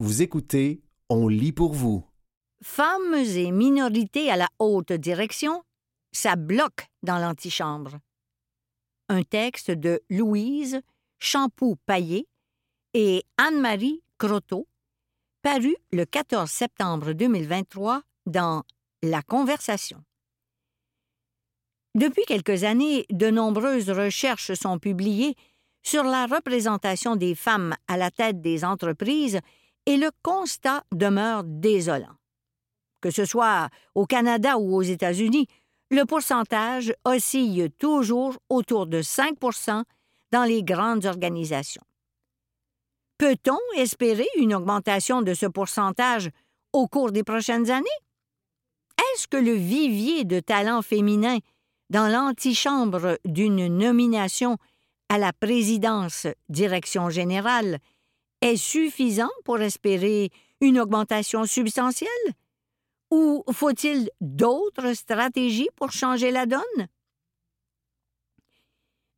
Vous 0.00 0.22
écoutez 0.22 0.80
On 1.08 1.26
lit 1.26 1.50
pour 1.50 1.72
vous. 1.72 2.04
Femmes 2.62 3.14
et 3.14 3.50
minorités 3.50 4.30
à 4.30 4.36
la 4.36 4.46
haute 4.60 4.92
direction, 4.92 5.64
ça 6.12 6.36
bloque 6.36 6.86
dans 7.02 7.18
l'antichambre. 7.18 7.98
Un 9.08 9.24
texte 9.24 9.72
de 9.72 10.00
Louise 10.08 10.80
Champoux-Paillé 11.18 12.28
et 12.94 13.24
Anne-Marie 13.38 14.04
Croteau, 14.18 14.68
paru 15.42 15.74
le 15.90 16.04
14 16.04 16.48
septembre 16.48 17.12
2023 17.12 18.02
dans 18.26 18.62
La 19.02 19.22
Conversation. 19.22 20.04
Depuis 21.96 22.24
quelques 22.24 22.62
années, 22.62 23.04
de 23.10 23.30
nombreuses 23.30 23.90
recherches 23.90 24.54
sont 24.54 24.78
publiées 24.78 25.34
sur 25.82 26.04
la 26.04 26.26
représentation 26.26 27.16
des 27.16 27.34
femmes 27.34 27.74
à 27.88 27.96
la 27.96 28.12
tête 28.12 28.40
des 28.40 28.64
entreprises 28.64 29.40
et 29.88 29.96
le 29.96 30.10
constat 30.22 30.84
demeure 30.92 31.44
désolant. 31.44 32.14
Que 33.00 33.10
ce 33.10 33.24
soit 33.24 33.70
au 33.94 34.04
Canada 34.04 34.58
ou 34.58 34.76
aux 34.76 34.82
États-Unis, 34.82 35.46
le 35.90 36.04
pourcentage 36.04 36.92
oscille 37.06 37.70
toujours 37.78 38.36
autour 38.50 38.86
de 38.86 39.00
5 39.00 39.38
dans 40.30 40.44
les 40.44 40.62
grandes 40.62 41.06
organisations. 41.06 41.82
Peut-on 43.16 43.58
espérer 43.76 44.28
une 44.36 44.54
augmentation 44.54 45.22
de 45.22 45.32
ce 45.32 45.46
pourcentage 45.46 46.28
au 46.74 46.86
cours 46.86 47.10
des 47.10 47.24
prochaines 47.24 47.70
années? 47.70 47.88
Est-ce 48.98 49.26
que 49.26 49.38
le 49.38 49.54
vivier 49.54 50.24
de 50.24 50.40
talents 50.40 50.82
féminins 50.82 51.38
dans 51.88 52.08
l'antichambre 52.08 53.18
d'une 53.24 53.68
nomination 53.68 54.58
à 55.08 55.16
la 55.16 55.32
présidence 55.32 56.26
direction 56.50 57.08
générale 57.08 57.78
est 58.40 58.56
suffisant 58.56 59.30
pour 59.44 59.60
espérer 59.60 60.30
une 60.60 60.80
augmentation 60.80 61.44
substantielle? 61.44 62.08
Ou 63.10 63.44
faut-il 63.52 64.10
d'autres 64.20 64.92
stratégies 64.94 65.70
pour 65.76 65.92
changer 65.92 66.30
la 66.30 66.46
donne? 66.46 66.88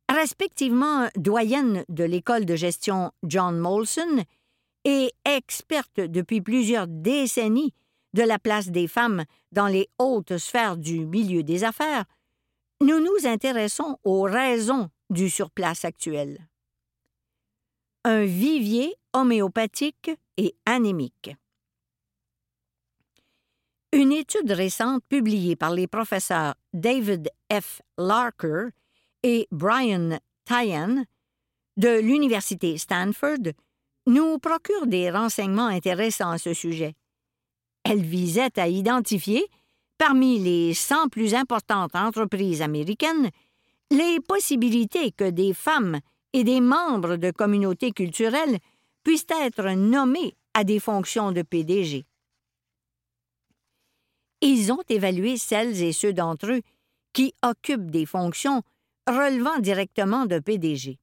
Respectivement 0.09 1.07
doyenne 1.15 1.85
de 1.87 2.03
l'école 2.03 2.45
de 2.45 2.55
gestion 2.55 3.11
John 3.23 3.57
Molson 3.57 4.23
et 4.83 5.11
experte 5.25 5.99
depuis 5.99 6.41
plusieurs 6.41 6.87
décennies 6.87 7.73
de 8.13 8.23
la 8.23 8.39
place 8.39 8.69
des 8.69 8.87
femmes 8.87 9.23
dans 9.51 9.67
les 9.67 9.89
hautes 9.99 10.37
sphères 10.37 10.77
du 10.77 11.05
milieu 11.05 11.43
des 11.43 11.63
affaires, 11.63 12.05
nous 12.81 12.99
nous 12.99 13.25
intéressons 13.25 13.97
aux 14.03 14.23
raisons 14.23 14.89
du 15.09 15.29
surplace 15.29 15.85
actuel. 15.85 16.47
Un 18.03 18.25
vivier 18.25 18.95
homéopathique 19.13 20.09
et 20.35 20.55
anémique. 20.65 21.35
Une 23.93 24.11
étude 24.11 24.51
récente 24.51 25.03
publiée 25.07 25.55
par 25.55 25.69
les 25.69 25.85
professeurs 25.85 26.55
David 26.73 27.29
F. 27.53 27.83
Larker 27.99 28.69
et 29.21 29.47
Brian 29.51 30.17
Tyan 30.45 31.03
de 31.77 31.99
l'Université 31.99 32.79
Stanford 32.79 33.53
nous 34.07 34.39
procure 34.39 34.87
des 34.87 35.11
renseignements 35.11 35.67
intéressants 35.67 36.31
à 36.31 36.39
ce 36.39 36.55
sujet. 36.55 36.95
Elle 37.83 38.01
visait 38.01 38.59
à 38.59 38.67
identifier, 38.67 39.45
parmi 39.99 40.39
les 40.39 40.73
100 40.73 41.09
plus 41.09 41.35
importantes 41.35 41.95
entreprises 41.95 42.63
américaines, 42.63 43.29
les 43.91 44.19
possibilités 44.21 45.11
que 45.11 45.29
des 45.29 45.53
femmes 45.53 45.99
et 46.33 46.43
des 46.43 46.61
membres 46.61 47.17
de 47.17 47.31
communautés 47.31 47.91
culturelles 47.91 48.59
puissent 49.03 49.25
être 49.29 49.69
nommés 49.71 50.35
à 50.53 50.63
des 50.63 50.79
fonctions 50.79 51.31
de 51.31 51.41
PDG. 51.41 52.05
Ils 54.41 54.71
ont 54.71 54.81
évalué 54.89 55.37
celles 55.37 55.81
et 55.83 55.93
ceux 55.93 56.13
d'entre 56.13 56.51
eux 56.51 56.61
qui 57.13 57.33
occupent 57.43 57.91
des 57.91 58.05
fonctions 58.05 58.63
relevant 59.07 59.59
directement 59.59 60.25
de 60.25 60.39
PDG. 60.39 60.97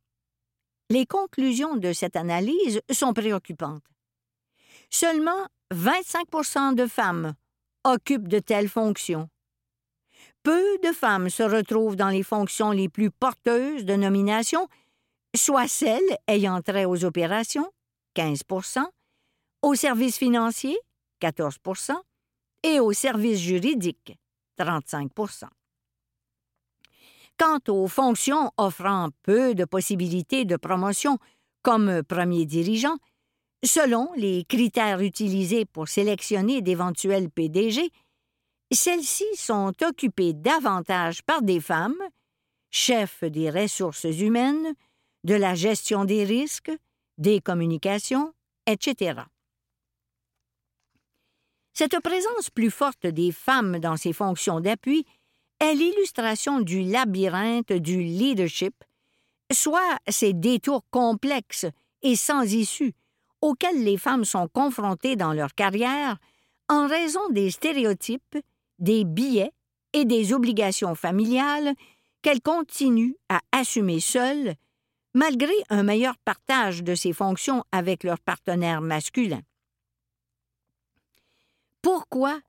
Les 0.90 1.06
conclusions 1.06 1.76
de 1.76 1.92
cette 1.92 2.16
analyse 2.16 2.80
sont 2.90 3.12
préoccupantes. 3.12 3.84
Seulement 4.90 5.46
25% 5.72 6.74
de 6.74 6.86
femmes 6.86 7.34
occupent 7.84 8.28
de 8.28 8.38
telles 8.38 8.68
fonctions. 8.68 9.28
Peu 10.42 10.78
de 10.82 10.92
femmes 10.92 11.28
se 11.28 11.42
retrouvent 11.42 11.96
dans 11.96 12.08
les 12.08 12.22
fonctions 12.22 12.70
les 12.70 12.88
plus 12.88 13.10
porteuses 13.10 13.84
de 13.84 13.94
nomination, 13.94 14.66
soit 15.36 15.68
celles 15.68 16.16
ayant 16.26 16.60
trait 16.62 16.84
aux 16.84 17.04
opérations, 17.04 17.70
15% 18.16 18.84
aux 19.62 19.74
services 19.74 20.18
financiers, 20.18 20.78
14% 21.20 21.92
et 22.62 22.80
aux 22.80 22.92
services 22.92 23.40
juridiques, 23.40 24.16
35% 24.58 25.44
Quant 27.38 27.60
aux 27.68 27.86
fonctions 27.86 28.50
offrant 28.56 29.10
peu 29.22 29.54
de 29.54 29.64
possibilités 29.64 30.44
de 30.44 30.56
promotion 30.56 31.18
comme 31.62 32.02
premier 32.02 32.46
dirigeant, 32.46 32.96
selon 33.64 34.10
les 34.16 34.44
critères 34.44 35.00
utilisés 35.00 35.64
pour 35.64 35.88
sélectionner 35.88 36.62
d'éventuels 36.62 37.30
PDG, 37.30 37.90
celles-ci 38.72 39.24
sont 39.36 39.72
occupées 39.82 40.32
davantage 40.32 41.22
par 41.22 41.42
des 41.42 41.60
femmes, 41.60 41.98
chefs 42.70 43.24
des 43.24 43.50
ressources 43.50 44.04
humaines, 44.04 44.74
de 45.28 45.34
la 45.34 45.54
gestion 45.54 46.06
des 46.06 46.24
risques, 46.24 46.72
des 47.18 47.40
communications, 47.42 48.32
etc. 48.66 49.20
Cette 51.74 52.00
présence 52.00 52.48
plus 52.48 52.70
forte 52.70 53.06
des 53.06 53.30
femmes 53.30 53.78
dans 53.78 53.98
ces 53.98 54.14
fonctions 54.14 54.60
d'appui 54.60 55.04
est 55.60 55.74
l'illustration 55.74 56.60
du 56.60 56.80
labyrinthe 56.80 57.74
du 57.74 58.00
leadership, 58.00 58.74
soit 59.52 59.98
ces 60.08 60.32
détours 60.32 60.86
complexes 60.90 61.66
et 62.00 62.16
sans 62.16 62.42
issue 62.54 62.94
auxquels 63.42 63.84
les 63.84 63.98
femmes 63.98 64.24
sont 64.24 64.48
confrontées 64.48 65.16
dans 65.16 65.34
leur 65.34 65.54
carrière 65.54 66.16
en 66.70 66.86
raison 66.86 67.28
des 67.28 67.50
stéréotypes, 67.50 68.38
des 68.78 69.04
billets 69.04 69.52
et 69.92 70.06
des 70.06 70.32
obligations 70.32 70.94
familiales 70.94 71.74
qu'elles 72.22 72.40
continuent 72.40 73.16
à 73.28 73.40
assumer 73.52 74.00
seules, 74.00 74.54
malgré 75.14 75.52
un 75.68 75.82
meilleur 75.82 76.16
partage 76.18 76.82
de 76.82 76.94
ces 76.94 77.12
fonctions 77.12 77.64
avec 77.72 78.04
leurs 78.04 78.20
partenaires 78.20 78.80
masculins. 78.80 79.42
Pourquoi 81.82 82.40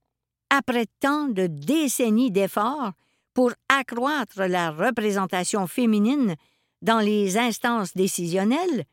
après 0.49 0.87
tant 0.99 1.27
de 1.27 1.47
décennies 1.47 2.31
d'efforts 2.31 2.91
pour 3.33 3.51
accroître 3.69 4.41
la 4.41 4.71
représentation 4.71 5.67
féminine 5.67 6.35
dans 6.81 6.99
les 6.99 7.37
instances 7.37 7.93
décisionnelles, 7.93 8.85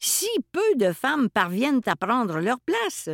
si 0.00 0.28
peu 0.52 0.74
de 0.76 0.92
femmes 0.92 1.28
parviennent 1.30 1.82
à 1.86 1.96
prendre 1.96 2.38
leur 2.38 2.60
place? 2.60 3.10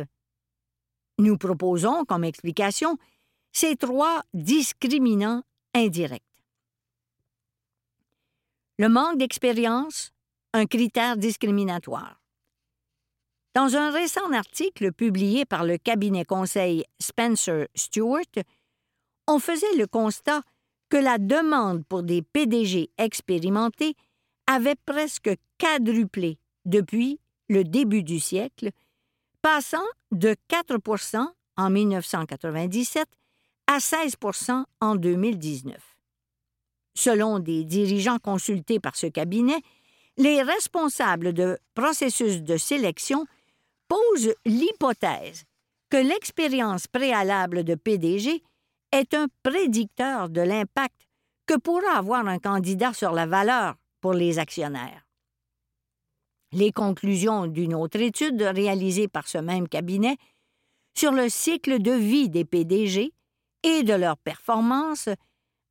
Nous 1.19 1.37
proposons 1.37 2.05
comme 2.05 2.23
explication 2.23 2.97
ces 3.51 3.75
trois 3.75 4.23
discriminants 4.33 5.43
indirects. 5.75 6.30
Le 8.81 8.89
manque 8.89 9.19
d'expérience, 9.19 10.11
un 10.53 10.65
critère 10.65 11.15
discriminatoire. 11.15 12.19
Dans 13.53 13.75
un 13.75 13.91
récent 13.91 14.31
article 14.31 14.91
publié 14.91 15.45
par 15.45 15.65
le 15.65 15.77
cabinet 15.77 16.25
conseil 16.25 16.83
Spencer 16.99 17.67
Stewart, 17.75 18.41
on 19.27 19.37
faisait 19.37 19.75
le 19.77 19.85
constat 19.85 20.41
que 20.89 20.97
la 20.97 21.19
demande 21.19 21.85
pour 21.85 22.01
des 22.01 22.23
PDG 22.23 22.89
expérimentés 22.97 23.93
avait 24.47 24.73
presque 24.87 25.29
quadruplé 25.59 26.39
depuis 26.65 27.19
le 27.49 27.63
début 27.63 28.01
du 28.01 28.19
siècle, 28.19 28.71
passant 29.43 29.85
de 30.11 30.35
4% 30.49 31.23
en 31.57 31.69
1997 31.69 33.07
à 33.67 33.77
16% 33.77 34.63
en 34.79 34.95
2019. 34.95 35.90
Selon 36.93 37.39
des 37.39 37.63
dirigeants 37.63 38.19
consultés 38.19 38.79
par 38.79 38.95
ce 38.95 39.07
cabinet, 39.07 39.61
les 40.17 40.41
responsables 40.41 41.33
de 41.33 41.57
processus 41.73 42.41
de 42.41 42.57
sélection 42.57 43.25
pose 43.87 44.33
l'hypothèse 44.45 45.45
que 45.89 45.97
l'expérience 45.97 46.87
préalable 46.87 47.63
de 47.63 47.75
PDG 47.75 48.41
est 48.91 49.13
un 49.13 49.27
prédicteur 49.43 50.29
de 50.29 50.41
l'impact 50.41 51.07
que 51.45 51.57
pourra 51.57 51.97
avoir 51.97 52.27
un 52.27 52.39
candidat 52.39 52.93
sur 52.93 53.11
la 53.11 53.25
valeur 53.25 53.75
pour 53.99 54.13
les 54.13 54.39
actionnaires. 54.39 55.05
Les 56.53 56.71
conclusions 56.71 57.47
d'une 57.47 57.73
autre 57.73 58.01
étude 58.01 58.41
réalisée 58.41 59.07
par 59.07 59.27
ce 59.27 59.37
même 59.37 59.67
cabinet 59.67 60.17
sur 60.93 61.11
le 61.11 61.29
cycle 61.29 61.81
de 61.81 61.91
vie 61.91 62.29
des 62.29 62.45
PDG 62.45 63.13
et 63.63 63.83
de 63.83 63.93
leur 63.93 64.17
performance 64.17 65.09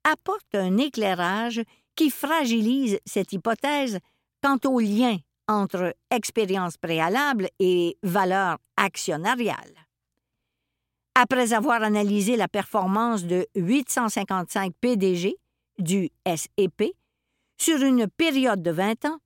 apportent 0.05 0.55
un 0.55 0.79
éclairage 0.79 1.63
qui 1.97 2.11
fragilise 2.11 2.99
cette 3.05 3.33
hypothèse 3.33 3.99
quant 4.43 4.59
au 4.67 4.81
lien 4.81 5.19
entre 5.49 5.95
expérience 6.11 6.77
préalable 6.77 7.49
et 7.59 7.99
valeur 8.03 8.59
actionnariale. 8.77 9.75
Après 11.15 11.53
avoir 11.53 11.83
analysé 11.83 12.37
la 12.37 12.49
performance 12.49 13.25
de 13.25 13.47
855 13.57 14.73
PDG 14.81 15.37
du 15.79 16.09
SEP 16.25 16.95
sur 17.59 17.83
une 17.83 18.07
période 18.09 18.63
de 18.63 18.71
20 18.71 19.05
ans, 19.07 19.19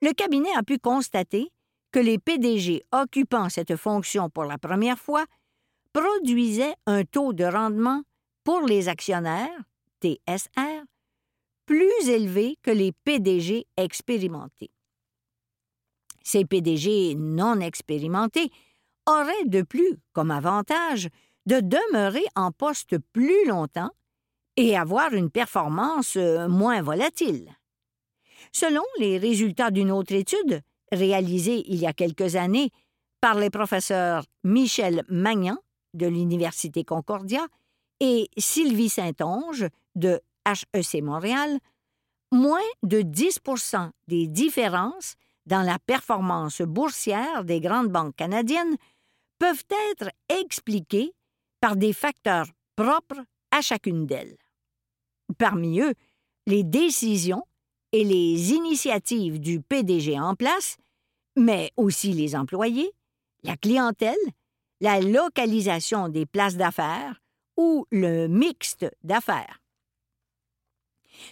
le 0.00 0.12
cabinet 0.14 0.52
a 0.56 0.62
pu 0.62 0.78
constater 0.78 1.52
que 1.92 2.00
les 2.00 2.18
PDG 2.18 2.82
occupant 2.90 3.48
cette 3.50 3.76
fonction 3.76 4.30
pour 4.30 4.44
la 4.44 4.58
première 4.58 4.98
fois 4.98 5.26
produisaient 5.92 6.74
un 6.86 7.04
taux 7.04 7.34
de 7.34 7.44
rendement 7.44 8.02
pour 8.42 8.62
les 8.62 8.88
actionnaires, 8.88 9.60
TSR, 10.02 10.84
plus 11.66 12.08
élevé 12.08 12.56
que 12.62 12.70
les 12.70 12.92
PDG 13.04 13.66
expérimentés. 13.76 14.70
Ces 16.22 16.44
PDG 16.44 17.14
non 17.16 17.60
expérimentés 17.60 18.50
auraient 19.06 19.46
de 19.46 19.62
plus 19.62 19.98
comme 20.12 20.30
avantage 20.30 21.08
de 21.46 21.60
demeurer 21.60 22.24
en 22.36 22.52
poste 22.52 22.98
plus 23.12 23.46
longtemps 23.46 23.90
et 24.56 24.76
avoir 24.76 25.12
une 25.12 25.30
performance 25.30 26.16
euh, 26.16 26.48
moins 26.48 26.82
volatile. 26.82 27.50
Selon 28.52 28.82
les 28.98 29.18
résultats 29.18 29.70
d'une 29.70 29.90
autre 29.90 30.12
étude, 30.12 30.60
réalisée 30.92 31.64
il 31.66 31.76
y 31.76 31.86
a 31.86 31.92
quelques 31.92 32.36
années 32.36 32.70
par 33.20 33.34
les 33.34 33.50
professeurs 33.50 34.24
Michel 34.44 35.04
Magnan 35.08 35.56
de 35.94 36.06
l'Université 36.06 36.84
Concordia 36.84 37.46
et 38.02 38.28
Sylvie 38.36 38.88
Saint-Onge 38.88 39.68
de 39.94 40.20
HEC 40.44 41.02
Montréal, 41.04 41.60
moins 42.32 42.58
de 42.82 43.00
10 43.00 43.40
des 44.08 44.26
différences 44.26 45.14
dans 45.46 45.62
la 45.62 45.78
performance 45.78 46.62
boursière 46.62 47.44
des 47.44 47.60
grandes 47.60 47.90
banques 47.90 48.16
canadiennes 48.16 48.76
peuvent 49.38 49.64
être 49.92 50.10
expliquées 50.28 51.12
par 51.60 51.76
des 51.76 51.92
facteurs 51.92 52.48
propres 52.74 53.22
à 53.52 53.60
chacune 53.60 54.06
d'elles. 54.06 54.36
Parmi 55.38 55.80
eux, 55.80 55.94
les 56.48 56.64
décisions 56.64 57.46
et 57.92 58.02
les 58.02 58.52
initiatives 58.52 59.38
du 59.38 59.60
PDG 59.60 60.18
en 60.18 60.34
place, 60.34 60.76
mais 61.36 61.70
aussi 61.76 62.12
les 62.12 62.34
employés, 62.34 62.90
la 63.44 63.56
clientèle, 63.56 64.16
la 64.80 65.00
localisation 65.00 66.08
des 66.08 66.26
places 66.26 66.56
d'affaires 66.56 67.21
ou 67.62 67.86
le 67.92 68.26
mixte 68.26 68.86
d'affaires. 69.04 69.60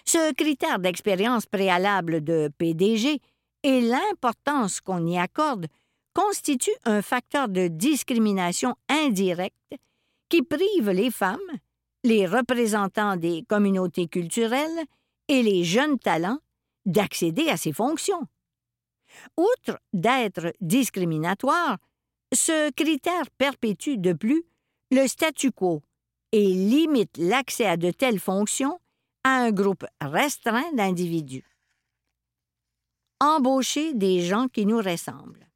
Ce 0.04 0.32
critère 0.34 0.78
d'expérience 0.78 1.46
préalable 1.46 2.22
de 2.22 2.50
PDG 2.56 3.20
et 3.64 3.80
l'importance 3.80 4.80
qu'on 4.80 5.04
y 5.06 5.18
accorde 5.18 5.66
constituent 6.14 6.80
un 6.84 7.02
facteur 7.02 7.48
de 7.48 7.66
discrimination 7.66 8.76
indirecte 8.88 9.74
qui 10.28 10.42
prive 10.42 10.90
les 10.90 11.10
femmes, 11.10 11.52
les 12.04 12.26
représentants 12.26 13.16
des 13.16 13.42
communautés 13.48 14.06
culturelles 14.06 14.84
et 15.28 15.42
les 15.42 15.64
jeunes 15.64 15.98
talents 15.98 16.38
d'accéder 16.86 17.48
à 17.48 17.56
ces 17.56 17.72
fonctions. 17.72 18.26
Outre 19.36 19.80
d'être 19.92 20.52
discriminatoire, 20.60 21.78
ce 22.32 22.70
critère 22.70 23.28
perpétue 23.36 23.96
de 23.96 24.12
plus 24.12 24.44
le 24.92 25.06
statu 25.08 25.50
quo 25.50 25.82
et 26.32 26.46
limite 26.46 27.16
l'accès 27.18 27.66
à 27.66 27.76
de 27.76 27.90
telles 27.90 28.20
fonctions 28.20 28.80
à 29.24 29.30
un 29.30 29.50
groupe 29.50 29.84
restreint 30.00 30.72
d'individus. 30.72 31.44
Embaucher 33.20 33.92
des 33.94 34.22
gens 34.22 34.48
qui 34.48 34.64
nous 34.64 34.78
ressemblent. 34.78 35.48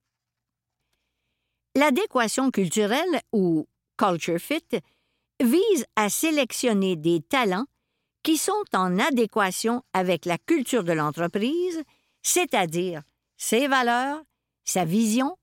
L'adéquation 1.75 2.51
culturelle 2.51 3.21
ou 3.33 3.67
culture 3.97 4.39
fit 4.39 4.81
vise 5.41 5.87
à 5.97 6.09
sélectionner 6.09 6.97
des 6.97 7.21
talents 7.21 7.67
qui 8.23 8.37
sont 8.37 8.65
en 8.73 8.99
adéquation 8.99 9.83
avec 9.93 10.25
la 10.25 10.39
culture 10.39 10.85
de 10.85 10.93
l'entreprise, 10.93 11.83
c'est-à-dire 12.23 13.03
ses 13.37 13.67
valeurs, 13.67 14.23
sa 14.65 14.85
vision, 14.85 15.37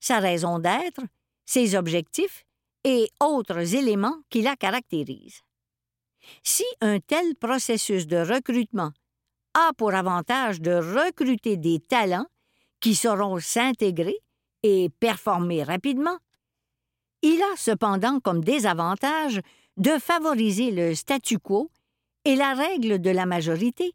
sa 0.00 0.18
raison 0.18 0.58
d'être, 0.58 1.02
ses 1.44 1.74
objectifs 1.74 2.44
et 2.84 3.08
autres 3.20 3.74
éléments 3.74 4.16
qui 4.30 4.42
la 4.42 4.56
caractérisent. 4.56 5.42
Si 6.42 6.64
un 6.80 7.00
tel 7.00 7.34
processus 7.36 8.06
de 8.06 8.16
recrutement 8.16 8.92
a 9.54 9.72
pour 9.76 9.94
avantage 9.94 10.60
de 10.60 10.72
recruter 10.72 11.56
des 11.56 11.80
talents 11.80 12.26
qui 12.80 12.94
sauront 12.94 13.38
s'intégrer 13.38 14.16
et 14.62 14.88
performer 15.00 15.62
rapidement, 15.62 16.18
il 17.22 17.40
a 17.40 17.56
cependant 17.56 18.18
comme 18.20 18.42
désavantage 18.42 19.40
de 19.76 19.98
favoriser 19.98 20.70
le 20.70 20.94
statu 20.94 21.38
quo 21.38 21.70
et 22.24 22.36
la 22.36 22.54
règle 22.54 23.00
de 23.00 23.10
la 23.10 23.26
majorité, 23.26 23.92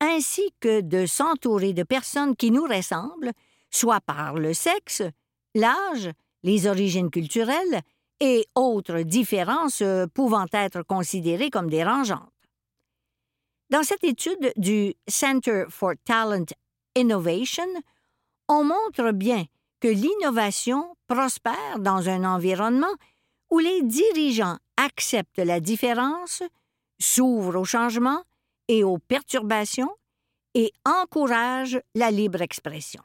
ainsi 0.00 0.42
que 0.60 0.80
de 0.80 1.06
s'entourer 1.06 1.72
de 1.72 1.82
personnes 1.82 2.36
qui 2.36 2.50
nous 2.50 2.64
ressemblent, 2.64 3.32
soit 3.70 4.00
par 4.00 4.34
le 4.34 4.54
sexe, 4.54 5.02
l'âge, 5.54 6.10
les 6.42 6.66
origines 6.66 7.10
culturelles 7.10 7.82
et 8.20 8.46
autres 8.54 9.00
différences 9.00 9.82
pouvant 10.14 10.46
être 10.52 10.82
considérées 10.82 11.50
comme 11.50 11.68
dérangeantes. 11.68 12.32
Dans 13.70 13.82
cette 13.82 14.04
étude 14.04 14.52
du 14.56 14.94
Center 15.08 15.64
for 15.68 15.94
Talent 16.04 16.46
Innovation, 16.94 17.66
on 18.48 18.64
montre 18.64 19.12
bien 19.12 19.44
que 19.80 19.88
l'innovation 19.88 20.96
prospère 21.08 21.78
dans 21.78 22.08
un 22.08 22.24
environnement 22.24 22.94
où 23.50 23.58
les 23.58 23.82
dirigeants 23.82 24.58
acceptent 24.76 25.38
la 25.38 25.60
différence, 25.60 26.42
s'ouvrent 26.98 27.60
au 27.60 27.64
changement 27.64 28.22
et 28.68 28.84
aux 28.84 28.98
perturbations 28.98 29.94
et 30.54 30.72
encouragent 30.84 31.80
la 31.94 32.10
libre 32.10 32.42
expression. 32.42 33.02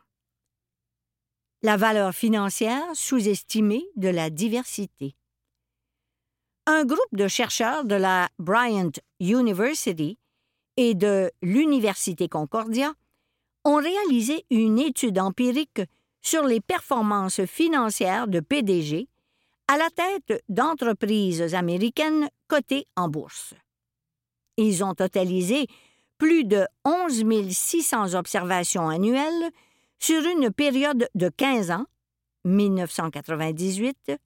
La 1.63 1.77
valeur 1.77 2.15
financière 2.15 2.83
sous-estimée 2.95 3.85
de 3.95 4.07
la 4.09 4.31
diversité. 4.31 5.15
Un 6.65 6.85
groupe 6.85 6.99
de 7.11 7.27
chercheurs 7.27 7.85
de 7.85 7.93
la 7.93 8.29
Bryant 8.39 8.89
University 9.19 10.17
et 10.77 10.95
de 10.95 11.29
l'Université 11.43 12.27
Concordia 12.27 12.93
ont 13.63 13.75
réalisé 13.75 14.43
une 14.49 14.79
étude 14.79 15.19
empirique 15.19 15.81
sur 16.23 16.45
les 16.45 16.61
performances 16.61 17.45
financières 17.45 18.27
de 18.27 18.39
PDG 18.39 19.07
à 19.67 19.77
la 19.77 19.89
tête 19.91 20.43
d'entreprises 20.49 21.53
américaines 21.53 22.27
cotées 22.47 22.87
en 22.95 23.07
bourse. 23.07 23.53
Ils 24.57 24.83
ont 24.83 24.95
totalisé 24.95 25.67
plus 26.17 26.43
de 26.43 26.65
11 26.85 27.51
600 27.51 28.15
observations 28.15 28.89
annuelles 28.89 29.51
sur 30.01 30.21
une 30.25 30.51
période 30.51 31.07
de 31.15 31.29
15 31.29 31.71
ans, 31.71 31.85
1998-2013. 32.45 34.17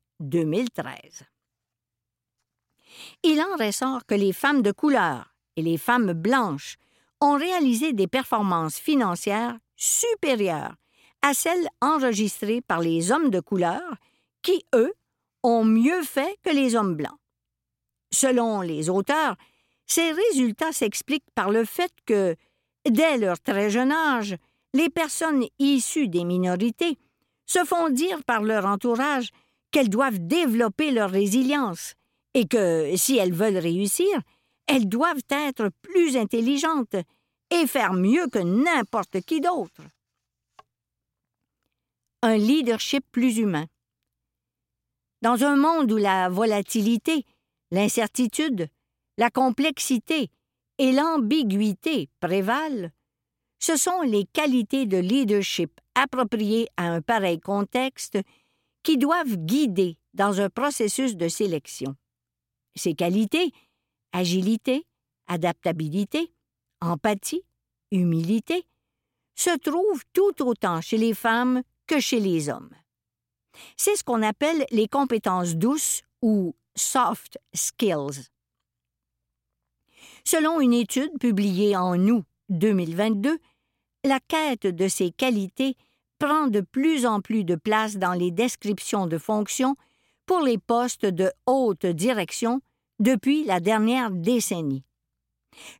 Il 3.23 3.41
en 3.41 3.57
ressort 3.57 4.05
que 4.05 4.15
les 4.15 4.31
femmes 4.31 4.61
de 4.61 4.71
couleur 4.71 5.35
et 5.57 5.61
les 5.61 5.77
femmes 5.77 6.13
blanches 6.13 6.77
ont 7.19 7.37
réalisé 7.37 7.91
des 7.91 8.07
performances 8.07 8.77
financières 8.77 9.57
supérieures 9.75 10.75
à 11.21 11.33
celles 11.33 11.67
enregistrées 11.81 12.61
par 12.61 12.79
les 12.79 13.11
hommes 13.11 13.29
de 13.29 13.41
couleur 13.41 13.97
qui, 14.41 14.63
eux, 14.73 14.93
ont 15.43 15.65
mieux 15.65 16.03
fait 16.03 16.37
que 16.43 16.51
les 16.51 16.75
hommes 16.75 16.95
blancs. 16.95 17.19
Selon 18.11 18.61
les 18.61 18.89
auteurs, 18.89 19.35
ces 19.85 20.11
résultats 20.11 20.71
s'expliquent 20.71 21.29
par 21.35 21.49
le 21.49 21.65
fait 21.65 21.91
que, 22.05 22.35
dès 22.89 23.17
leur 23.17 23.39
très 23.41 23.69
jeune 23.69 23.91
âge, 23.91 24.37
les 24.75 24.89
personnes 24.89 25.45
issues 25.57 26.09
des 26.09 26.23
minorités 26.25 26.97
se 27.45 27.63
font 27.63 27.89
dire 27.89 28.23
par 28.25 28.43
leur 28.43 28.65
entourage 28.65 29.29
qu'elles 29.71 29.89
doivent 29.89 30.19
développer 30.19 30.91
leur 30.91 31.09
résilience 31.09 31.95
et 32.33 32.45
que, 32.45 32.95
si 32.95 33.17
elles 33.17 33.33
veulent 33.33 33.57
réussir, 33.57 34.21
elles 34.67 34.87
doivent 34.87 35.23
être 35.29 35.69
plus 35.81 36.17
intelligentes 36.17 36.95
et 37.51 37.67
faire 37.67 37.93
mieux 37.93 38.27
que 38.27 38.39
n'importe 38.39 39.21
qui 39.21 39.39
d'autre 39.41 39.81
un 42.25 42.37
leadership 42.37 43.05
plus 43.11 43.37
humain. 43.37 43.67
Dans 45.21 45.43
un 45.43 45.55
monde 45.55 45.91
où 45.91 45.97
la 45.97 46.27
volatilité, 46.27 47.23
l'incertitude, 47.69 48.67
la 49.19 49.29
complexité 49.29 50.31
et 50.79 50.91
l'ambiguïté 50.91 52.09
prévalent, 52.19 52.89
ce 53.65 53.77
sont 53.77 54.01
les 54.01 54.25
qualités 54.25 54.85
de 54.85 54.97
leadership 54.97 55.81
appropriées 55.95 56.67
à 56.77 56.83
un 56.83 57.01
pareil 57.01 57.39
contexte 57.39 58.19
qui 58.83 58.99
doivent 58.99 59.37
guider 59.37 59.97
dans 60.13 60.39
un 60.39 60.51
processus 60.51 61.15
de 61.15 61.27
sélection. 61.27 61.95
Ces 62.75 62.93
qualités, 62.93 63.51
agilité, 64.11 64.85
adaptabilité, 65.25 66.31
empathie, 66.79 67.41
humilité, 67.89 68.67
se 69.33 69.57
trouvent 69.57 70.03
tout 70.13 70.43
autant 70.43 70.79
chez 70.81 70.97
les 70.97 71.15
femmes 71.15 71.63
que 71.87 71.99
chez 71.99 72.19
les 72.19 72.49
hommes. 72.49 72.75
C'est 73.77 73.95
ce 73.95 74.03
qu'on 74.03 74.21
appelle 74.21 74.67
les 74.69 74.87
compétences 74.87 75.55
douces 75.55 76.03
ou 76.21 76.55
soft 76.75 77.39
skills. 77.55 78.29
Selon 80.23 80.61
une 80.61 80.73
étude 80.73 81.17
publiée 81.19 81.75
en 81.75 81.97
août 82.09 82.25
2022, 82.49 83.39
la 84.05 84.19
quête 84.19 84.67
de 84.67 84.87
ces 84.87 85.11
qualités 85.11 85.75
prend 86.19 86.47
de 86.47 86.61
plus 86.61 87.05
en 87.05 87.21
plus 87.21 87.43
de 87.43 87.55
place 87.55 87.97
dans 87.97 88.13
les 88.13 88.31
descriptions 88.31 89.07
de 89.07 89.17
fonctions 89.17 89.75
pour 90.25 90.39
les 90.41 90.57
postes 90.57 91.05
de 91.05 91.31
haute 91.45 91.85
direction 91.85 92.61
depuis 92.99 93.43
la 93.43 93.59
dernière 93.59 94.11
décennie. 94.11 94.83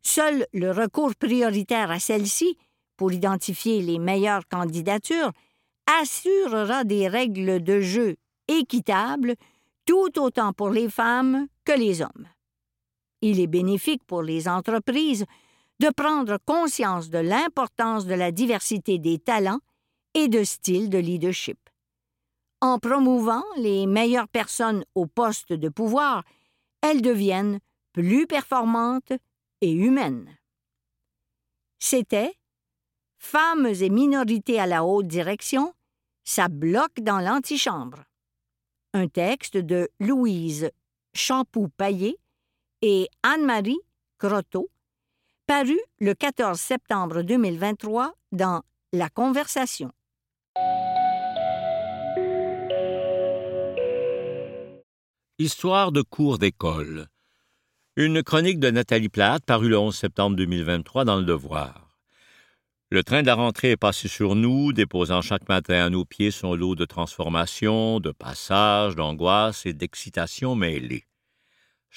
Seul 0.02 0.46
le 0.52 0.70
recours 0.70 1.14
prioritaire 1.14 1.90
à 1.90 1.98
celle-ci, 1.98 2.56
pour 2.96 3.12
identifier 3.12 3.82
les 3.82 3.98
meilleures 3.98 4.46
candidatures, 4.48 5.32
assurera 6.00 6.84
des 6.84 7.08
règles 7.08 7.62
de 7.62 7.80
jeu 7.80 8.16
équitables 8.48 9.34
tout 9.84 10.18
autant 10.18 10.52
pour 10.52 10.70
les 10.70 10.88
femmes 10.88 11.46
que 11.64 11.72
les 11.72 12.02
hommes. 12.02 12.28
Il 13.22 13.40
est 13.40 13.46
bénéfique 13.46 14.04
pour 14.04 14.22
les 14.22 14.48
entreprises 14.48 15.24
de 15.80 15.90
prendre 15.90 16.38
conscience 16.44 17.10
de 17.10 17.18
l'importance 17.18 18.06
de 18.06 18.14
la 18.14 18.32
diversité 18.32 18.98
des 18.98 19.18
talents 19.18 19.60
et 20.14 20.28
de 20.28 20.44
styles 20.44 20.88
de 20.88 20.98
leadership. 20.98 21.58
En 22.60 22.78
promouvant 22.78 23.44
les 23.56 23.86
meilleures 23.86 24.28
personnes 24.28 24.84
au 24.94 25.06
poste 25.06 25.52
de 25.52 25.68
pouvoir, 25.68 26.24
elles 26.80 27.02
deviennent 27.02 27.60
plus 27.92 28.26
performantes 28.26 29.12
et 29.60 29.72
humaines. 29.72 30.36
C'était 31.78 32.34
Femmes 33.18 33.66
et 33.66 33.90
minorités 33.90 34.60
à 34.60 34.66
la 34.66 34.84
haute 34.84 35.06
direction, 35.06 35.74
ça 36.24 36.48
bloque 36.48 37.00
dans 37.00 37.18
l'antichambre. 37.18 38.04
Un 38.92 39.08
texte 39.08 39.56
de 39.56 39.88
Louise 40.00 40.70
Champoux-Paillé 41.14 42.18
et 42.82 43.08
Anne-Marie 43.22 43.80
Croteau, 44.18 44.70
paru 45.46 45.78
le 46.00 46.12
14 46.12 46.58
septembre 46.58 47.22
2023 47.22 48.14
dans 48.32 48.62
La 48.92 49.08
Conversation. 49.08 49.92
Histoire 55.38 55.92
de 55.92 56.02
cours 56.02 56.38
d'école. 56.38 57.06
Une 57.94 58.24
chronique 58.24 58.58
de 58.58 58.70
Nathalie 58.70 59.08
Platt 59.08 59.44
parue 59.44 59.68
le 59.68 59.78
11 59.78 59.96
septembre 59.96 60.34
2023 60.34 61.04
dans 61.04 61.16
Le 61.16 61.24
Devoir. 61.24 61.96
Le 62.90 63.04
train 63.04 63.22
de 63.22 63.26
la 63.28 63.36
rentrée 63.36 63.70
est 63.70 63.76
passé 63.76 64.08
sur 64.08 64.34
nous, 64.34 64.72
déposant 64.72 65.22
chaque 65.22 65.48
matin 65.48 65.84
à 65.86 65.90
nos 65.90 66.04
pieds 66.04 66.32
son 66.32 66.56
lot 66.56 66.74
de 66.74 66.84
transformations, 66.84 68.00
de 68.00 68.10
passages, 68.10 68.96
d'angoisses 68.96 69.64
et 69.64 69.74
d'excitations 69.74 70.56
mêlées. 70.56 71.04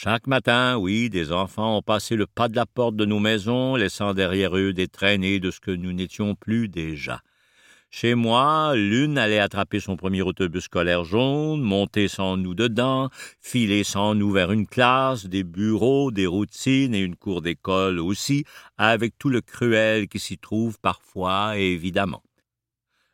Chaque 0.01 0.27
matin, 0.27 0.77
oui, 0.77 1.09
des 1.09 1.33
enfants 1.33 1.75
ont 1.75 1.81
passé 1.81 2.15
le 2.15 2.25
pas 2.25 2.47
de 2.47 2.55
la 2.55 2.65
porte 2.65 2.95
de 2.95 3.03
nos 3.03 3.19
maisons, 3.19 3.75
laissant 3.75 4.13
derrière 4.13 4.55
eux 4.55 4.71
des 4.71 4.87
traînées 4.87 5.41
de 5.41 5.51
ce 5.51 5.59
que 5.59 5.71
nous 5.71 5.91
n'étions 5.91 6.35
plus 6.35 6.69
déjà. 6.69 7.19
Chez 7.91 8.15
moi, 8.15 8.75
l'une 8.77 9.17
allait 9.17 9.39
attraper 9.39 9.81
son 9.81 9.97
premier 9.97 10.21
autobus 10.21 10.63
scolaire 10.63 11.03
jaune, 11.03 11.59
monter 11.59 12.07
sans 12.07 12.37
nous 12.37 12.55
dedans, 12.55 13.09
filer 13.41 13.83
sans 13.83 14.15
nous 14.15 14.31
vers 14.31 14.53
une 14.53 14.67
classe, 14.67 15.25
des 15.25 15.43
bureaux, 15.43 16.11
des 16.11 16.27
routines 16.27 16.95
et 16.95 17.01
une 17.01 17.17
cour 17.17 17.41
d'école 17.41 17.99
aussi, 17.99 18.45
avec 18.77 19.17
tout 19.17 19.27
le 19.27 19.41
cruel 19.41 20.07
qui 20.07 20.19
s'y 20.19 20.37
trouve 20.37 20.79
parfois, 20.79 21.57
évidemment. 21.57 22.23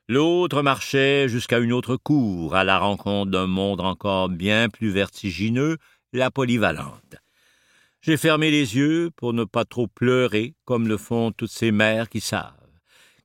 L'autre 0.08 0.62
marchait 0.62 1.28
jusqu'à 1.30 1.58
une 1.58 1.74
autre 1.74 1.96
cour, 1.96 2.54
à 2.54 2.64
la 2.64 2.78
rencontre 2.78 3.32
d'un 3.32 3.48
monde 3.48 3.82
encore 3.82 4.30
bien 4.30 4.70
plus 4.70 4.90
vertigineux, 4.90 5.78
la 6.16 6.32
polyvalente. 6.32 7.16
J'ai 8.02 8.18
fermé 8.18 8.52
les 8.52 8.76
yeux 8.76 9.12
pour 9.16 9.34
ne 9.34 9.44
pas 9.44 9.66
trop 9.66 9.88
pleurer, 9.88 10.56
comme 10.66 10.88
le 10.88 10.98
font 10.98 11.32
toutes 11.32 11.52
ces 11.52 11.72
mères 11.72 12.10
qui 12.10 12.22
savent 12.22 12.66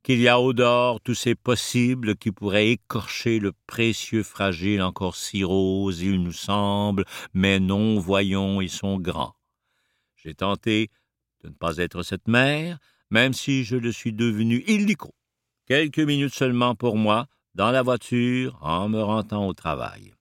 qu'il 0.02 0.20
y 0.20 0.28
a 0.28 0.40
au 0.40 0.52
dehors 0.52 1.00
tous 1.00 1.14
ces 1.14 1.34
possibles 1.34 2.16
qui 2.16 2.32
pourraient 2.32 2.70
écorcher 2.70 3.38
le 3.38 3.52
précieux 3.66 4.22
fragile 4.22 4.82
encore 4.82 5.16
si 5.16 5.44
rose, 5.44 6.00
il 6.00 6.22
nous 6.22 6.32
semble, 6.32 7.04
mais 7.34 7.60
non, 7.60 7.98
voyons, 7.98 8.60
ils 8.60 8.70
sont 8.70 8.98
grands. 8.98 9.34
J'ai 10.16 10.34
tenté 10.34 10.90
de 11.42 11.48
ne 11.48 11.54
pas 11.54 11.76
être 11.78 12.02
cette 12.02 12.28
mère, 12.28 12.78
même 13.10 13.32
si 13.32 13.64
je 13.64 13.76
le 13.76 13.92
suis 13.92 14.12
devenu 14.12 14.62
illico. 14.66 15.14
Quelques 15.66 15.98
minutes 15.98 16.34
seulement 16.34 16.74
pour 16.74 16.96
moi, 16.96 17.26
dans 17.54 17.70
la 17.70 17.82
voiture, 17.82 18.58
en 18.60 18.88
me 18.88 19.02
rendant 19.02 19.46
au 19.46 19.54
travail. 19.54 20.14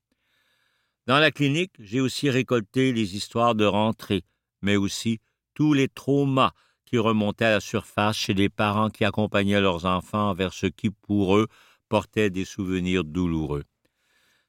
Dans 1.09 1.17
la 1.17 1.31
clinique, 1.31 1.73
j'ai 1.79 2.01
aussi 2.01 2.29
récolté 2.29 2.93
les 2.93 3.15
histoires 3.15 3.55
de 3.55 3.65
rentrée, 3.65 4.25
mais 4.61 4.75
aussi 4.75 5.19
tous 5.55 5.73
les 5.73 5.87
traumas 5.87 6.51
qui 6.85 6.99
remontait 6.99 7.45
à 7.45 7.53
la 7.53 7.59
surface 7.59 8.15
chez 8.15 8.35
les 8.35 8.47
parents 8.47 8.91
qui 8.91 9.05
accompagnaient 9.05 9.59
leurs 9.59 9.87
enfants 9.87 10.35
vers 10.35 10.53
ce 10.53 10.67
qui, 10.67 10.91
pour 10.91 11.35
eux, 11.35 11.47
portait 11.89 12.29
des 12.29 12.45
souvenirs 12.45 13.03
douloureux. 13.03 13.63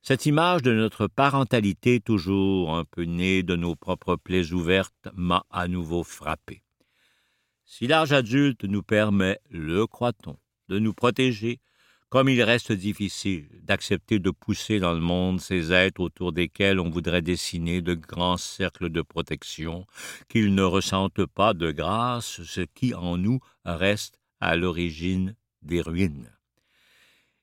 Cette 0.02 0.26
image 0.26 0.60
de 0.60 0.74
notre 0.74 1.06
parentalité 1.06 1.98
toujours 1.98 2.76
un 2.76 2.84
peu 2.84 3.04
née 3.04 3.42
de 3.42 3.56
nos 3.56 3.74
propres 3.74 4.16
plaies 4.16 4.52
ouvertes 4.52 5.08
m'a 5.14 5.46
à 5.48 5.66
nouveau 5.66 6.04
frappé. 6.04 6.62
Si 7.64 7.86
l'âge 7.86 8.12
adulte 8.12 8.64
nous 8.64 8.82
permet, 8.82 9.38
le 9.48 9.86
croit-on, 9.86 10.36
de 10.68 10.78
nous 10.78 10.92
protéger, 10.92 11.58
comme 12.10 12.28
il 12.28 12.42
reste 12.42 12.72
difficile 12.72 13.48
d'accepter 13.62 14.18
de 14.18 14.30
pousser 14.30 14.80
dans 14.80 14.92
le 14.92 15.00
monde 15.00 15.40
ces 15.40 15.72
êtres 15.72 16.00
autour 16.00 16.32
desquels 16.32 16.80
on 16.80 16.90
voudrait 16.90 17.22
dessiner 17.22 17.82
de 17.82 17.94
grands 17.94 18.36
cercles 18.36 18.90
de 18.90 19.00
protection, 19.00 19.86
qu'ils 20.28 20.54
ne 20.54 20.62
ressentent 20.62 21.26
pas 21.26 21.54
de 21.54 21.70
grâce 21.70 22.42
ce 22.42 22.62
qui 22.62 22.94
en 22.94 23.16
nous 23.16 23.38
reste 23.64 24.18
à 24.40 24.56
l'origine 24.56 25.36
des 25.62 25.80
ruines. 25.80 26.30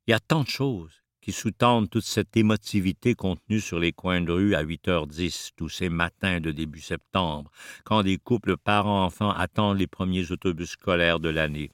Il 0.06 0.12
y 0.12 0.14
a 0.14 0.20
tant 0.20 0.44
de 0.44 0.50
choses 0.50 1.02
qui 1.22 1.32
sous-tendent 1.32 1.90
toute 1.90 2.06
cette 2.06 2.36
émotivité 2.36 3.16
contenue 3.16 3.62
sur 3.62 3.80
les 3.80 3.94
coins 3.94 4.22
de 4.22 4.32
rue 4.32 4.56
à 4.56 4.64
8h10 4.64 5.52
tous 5.56 5.70
ces 5.70 5.90
matins 5.90 6.42
de 6.42 6.52
début 6.52 6.82
septembre, 6.82 7.52
quand 7.86 8.04
des 8.04 8.18
couples 8.18 8.58
parents-enfants 8.58 9.32
attendent 9.32 9.80
les 9.80 9.88
premiers 9.88 10.32
autobus 10.32 10.72
scolaires 10.72 11.20
de 11.20 11.30
l'année. 11.30 11.72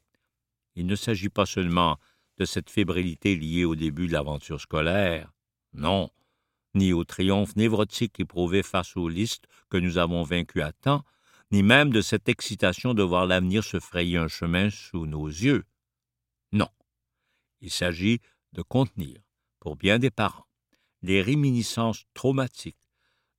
Il 0.76 0.88
ne 0.88 0.96
s'agit 0.96 1.30
pas 1.30 1.46
seulement 1.46 1.98
de 2.38 2.46
cette 2.46 2.70
fébrilité 2.70 3.36
liée 3.36 3.66
au 3.66 3.76
début 3.76 4.08
de 4.08 4.14
l'aventure 4.14 4.62
scolaire? 4.62 5.32
Non, 5.74 6.10
ni 6.74 6.94
au 6.94 7.04
triomphe 7.04 7.56
névrotique 7.56 8.20
éprouvé 8.20 8.64
face 8.64 8.96
aux 8.98 9.10
listes 9.10 9.46
que 9.70 9.78
nous 9.78 9.98
avons 9.98 10.24
vaincues 10.24 10.62
à 10.62 10.72
temps, 10.72 11.04
ni 11.52 11.62
même 11.62 11.92
de 11.92 12.02
cette 12.02 12.30
excitation 12.30 12.94
de 12.94 13.04
voir 13.04 13.26
l'avenir 13.26 13.64
se 13.64 13.80
frayer 13.80 14.18
un 14.18 14.28
chemin 14.28 14.70
sous 14.70 15.06
nos 15.06 15.28
yeux. 15.28 15.64
Non, 16.52 16.70
il 17.62 17.70
s'agit 17.70 18.20
de 18.54 18.62
contenir, 18.62 19.20
pour 19.60 19.76
bien 19.76 20.00
des 20.00 20.12
parents, 20.12 20.48
les 21.02 21.22
réminiscences 21.22 22.06
traumatiques 22.14 22.78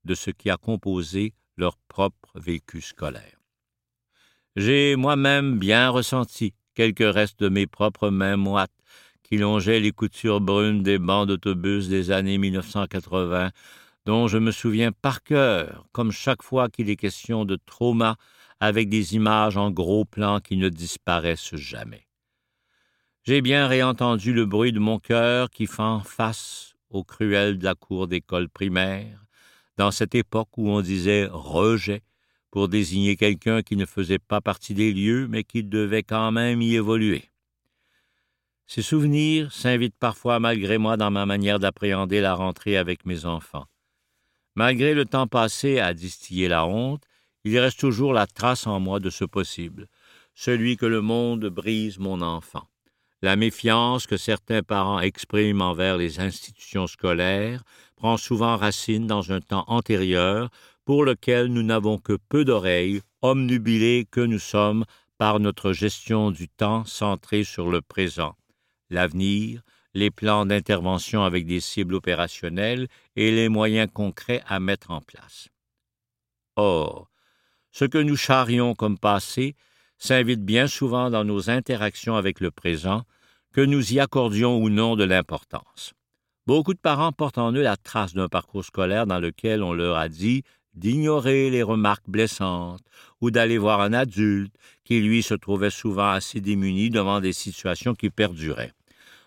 de 0.04 0.14
ce 0.14 0.30
qui 0.30 0.50
a 0.50 0.56
composé 0.56 1.34
leur 1.56 1.76
propre 1.88 2.38
vécu 2.38 2.80
scolaire. 2.80 3.40
J'ai 4.56 4.96
moi-même 4.96 5.58
bien 5.58 5.90
ressenti 5.90 6.54
quelques 6.74 7.14
restes 7.14 7.40
de 7.40 7.48
mes 7.48 7.66
propres 7.66 8.10
mains 8.10 8.36
moites 8.36 8.72
qui 9.34 9.40
longeaient 9.40 9.80
les 9.80 9.90
coutures 9.90 10.40
brunes 10.40 10.84
des 10.84 11.00
bancs 11.00 11.26
d'autobus 11.26 11.88
des 11.88 12.12
années 12.12 12.38
1980, 12.38 13.50
dont 14.06 14.28
je 14.28 14.38
me 14.38 14.52
souviens 14.52 14.92
par 14.92 15.24
cœur, 15.24 15.88
comme 15.90 16.12
chaque 16.12 16.44
fois 16.44 16.68
qu'il 16.68 16.88
est 16.88 16.94
question 16.94 17.44
de 17.44 17.58
trauma, 17.66 18.14
avec 18.60 18.88
des 18.88 19.16
images 19.16 19.56
en 19.56 19.72
gros 19.72 20.04
plan 20.04 20.38
qui 20.38 20.56
ne 20.56 20.68
disparaissent 20.68 21.56
jamais. 21.56 22.06
J'ai 23.24 23.42
bien 23.42 23.66
réentendu 23.66 24.32
le 24.32 24.46
bruit 24.46 24.70
de 24.70 24.78
mon 24.78 25.00
cœur 25.00 25.50
qui 25.50 25.66
fait 25.66 25.98
face 26.04 26.76
au 26.90 27.02
cruel 27.02 27.58
de 27.58 27.64
la 27.64 27.74
cour 27.74 28.06
d'école 28.06 28.48
primaire, 28.48 29.24
dans 29.76 29.90
cette 29.90 30.14
époque 30.14 30.56
où 30.56 30.68
on 30.68 30.80
disait 30.80 31.26
rejet 31.28 32.02
pour 32.52 32.68
désigner 32.68 33.16
quelqu'un 33.16 33.62
qui 33.62 33.74
ne 33.74 33.84
faisait 33.84 34.20
pas 34.20 34.40
partie 34.40 34.74
des 34.74 34.92
lieux, 34.92 35.26
mais 35.26 35.42
qui 35.42 35.64
devait 35.64 36.04
quand 36.04 36.30
même 36.30 36.62
y 36.62 36.76
évoluer. 36.76 37.33
Ces 38.66 38.82
souvenirs 38.82 39.52
s'invitent 39.52 39.98
parfois 39.98 40.40
malgré 40.40 40.78
moi 40.78 40.96
dans 40.96 41.10
ma 41.10 41.26
manière 41.26 41.58
d'appréhender 41.58 42.20
la 42.20 42.34
rentrée 42.34 42.76
avec 42.76 43.04
mes 43.04 43.26
enfants. 43.26 43.66
Malgré 44.56 44.94
le 44.94 45.04
temps 45.04 45.26
passé 45.26 45.78
à 45.80 45.92
distiller 45.94 46.48
la 46.48 46.66
honte, 46.66 47.04
il 47.44 47.58
reste 47.58 47.78
toujours 47.78 48.14
la 48.14 48.26
trace 48.26 48.66
en 48.66 48.80
moi 48.80 49.00
de 49.00 49.10
ce 49.10 49.24
possible, 49.24 49.88
celui 50.34 50.76
que 50.76 50.86
le 50.86 51.02
monde 51.02 51.46
brise 51.46 51.98
mon 51.98 52.22
enfant. 52.22 52.66
La 53.20 53.36
méfiance 53.36 54.06
que 54.06 54.16
certains 54.16 54.62
parents 54.62 55.00
expriment 55.00 55.62
envers 55.62 55.96
les 55.96 56.20
institutions 56.20 56.86
scolaires 56.86 57.62
prend 57.96 58.16
souvent 58.16 58.56
racine 58.56 59.06
dans 59.06 59.30
un 59.30 59.40
temps 59.40 59.64
antérieur 59.66 60.50
pour 60.84 61.04
lequel 61.04 61.46
nous 61.48 61.62
n'avons 61.62 61.98
que 61.98 62.18
peu 62.28 62.44
d'oreilles, 62.44 63.02
omnubilés 63.22 64.06
que 64.10 64.20
nous 64.20 64.38
sommes 64.38 64.84
par 65.18 65.38
notre 65.38 65.72
gestion 65.72 66.30
du 66.30 66.48
temps 66.48 66.84
centrée 66.84 67.44
sur 67.44 67.70
le 67.70 67.80
présent 67.80 68.34
l'avenir, 68.94 69.62
les 69.92 70.10
plans 70.10 70.46
d'intervention 70.46 71.22
avec 71.22 71.46
des 71.46 71.60
cibles 71.60 71.94
opérationnelles 71.94 72.88
et 73.16 73.30
les 73.30 73.48
moyens 73.48 73.88
concrets 73.92 74.42
à 74.46 74.58
mettre 74.60 74.90
en 74.90 75.00
place. 75.00 75.48
Or, 76.56 77.10
ce 77.72 77.84
que 77.84 77.98
nous 77.98 78.16
charrions 78.16 78.74
comme 78.74 78.98
passé 78.98 79.54
s'invite 79.98 80.44
bien 80.44 80.66
souvent 80.66 81.10
dans 81.10 81.24
nos 81.24 81.50
interactions 81.50 82.16
avec 82.16 82.40
le 82.40 82.50
présent, 82.50 83.02
que 83.52 83.60
nous 83.60 83.92
y 83.92 84.00
accordions 84.00 84.58
ou 84.58 84.68
non 84.68 84.96
de 84.96 85.04
l'importance. 85.04 85.94
Beaucoup 86.46 86.74
de 86.74 86.78
parents 86.78 87.12
portent 87.12 87.38
en 87.38 87.52
eux 87.52 87.62
la 87.62 87.76
trace 87.76 88.14
d'un 88.14 88.28
parcours 88.28 88.64
scolaire 88.64 89.06
dans 89.06 89.20
lequel 89.20 89.62
on 89.62 89.72
leur 89.72 89.96
a 89.96 90.08
dit 90.08 90.42
d'ignorer 90.74 91.50
les 91.50 91.62
remarques 91.62 92.08
blessantes 92.08 92.82
ou 93.20 93.30
d'aller 93.30 93.58
voir 93.58 93.80
un 93.80 93.92
adulte 93.92 94.54
qui, 94.84 95.00
lui, 95.00 95.22
se 95.22 95.34
trouvait 95.34 95.70
souvent 95.70 96.10
assez 96.10 96.40
démuni 96.40 96.90
devant 96.90 97.20
des 97.20 97.32
situations 97.32 97.94
qui 97.94 98.10
perduraient. 98.10 98.72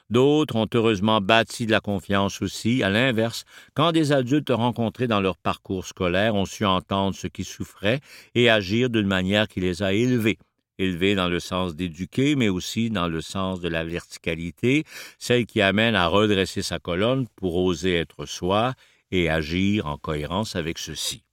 D'autres 0.10 0.56
ont 0.56 0.68
heureusement 0.74 1.20
bâti 1.20 1.66
de 1.66 1.72
la 1.72 1.82
confiance 1.82 2.42
aussi, 2.42 2.82
à 2.82 2.90
l'inverse, 2.90 3.44
quand 3.74 3.92
des 3.92 4.14
adultes 4.14 4.52
rencontrés 4.52 5.08
dans 5.08 5.20
leur 5.20 5.38
parcours 5.38 5.86
scolaire 5.86 6.36
ont 6.36 6.46
su 6.46 6.66
entendre 6.66 7.16
ce 7.16 7.28
qui 7.28 7.44
souffrait 7.44 8.00
et 8.34 8.50
agir 8.50 8.90
d'une 8.90 9.08
manière 9.08 9.50
qui 9.50 9.60
les 9.60 9.84
a 9.84 9.92
élevés, 9.92 10.38
élevés 10.78 11.16
dans 11.16 11.28
le 11.28 11.42
sens 11.42 11.76
d'éduquer, 11.76 12.36
mais 12.36 12.48
aussi 12.48 12.90
dans 12.90 13.10
le 13.10 13.20
sens 13.20 13.60
de 13.60 13.68
la 13.68 13.84
verticalité, 13.84 14.86
celle 15.20 15.46
qui 15.46 15.62
amène 15.62 15.96
à 15.96 16.08
redresser 16.08 16.62
sa 16.62 16.80
colonne 16.80 17.28
pour 17.36 17.58
oser 17.58 17.96
être 17.96 18.26
soi 18.26 18.76
et 19.12 19.30
agir 19.30 19.88
en 19.88 19.98
cohérence 19.98 20.56
avec 20.56 20.78
ceci. 20.78 21.24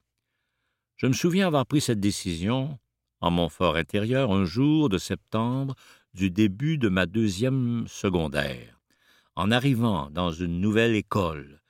Je 0.97 1.07
me 1.07 1.12
souviens 1.12 1.47
avoir 1.47 1.66
pris 1.66 1.81
cette 1.81 2.00
décision, 2.00 2.78
en 3.21 3.31
mon 3.31 3.49
fort 3.49 3.76
intérieur, 3.76 4.33
un 4.33 4.45
jour 4.45 4.88
de 4.88 4.99
septembre 4.99 5.75
du 6.14 6.30
début 6.30 6.78
de 6.78 6.88
ma 6.88 7.06
deuxième 7.06 7.87
secondaire. 7.88 8.80
En 9.35 9.50
arrivant 9.50 10.11
dans 10.11 10.30
une 10.30 10.61
nouvelle 10.61 10.94
école, 10.94 11.61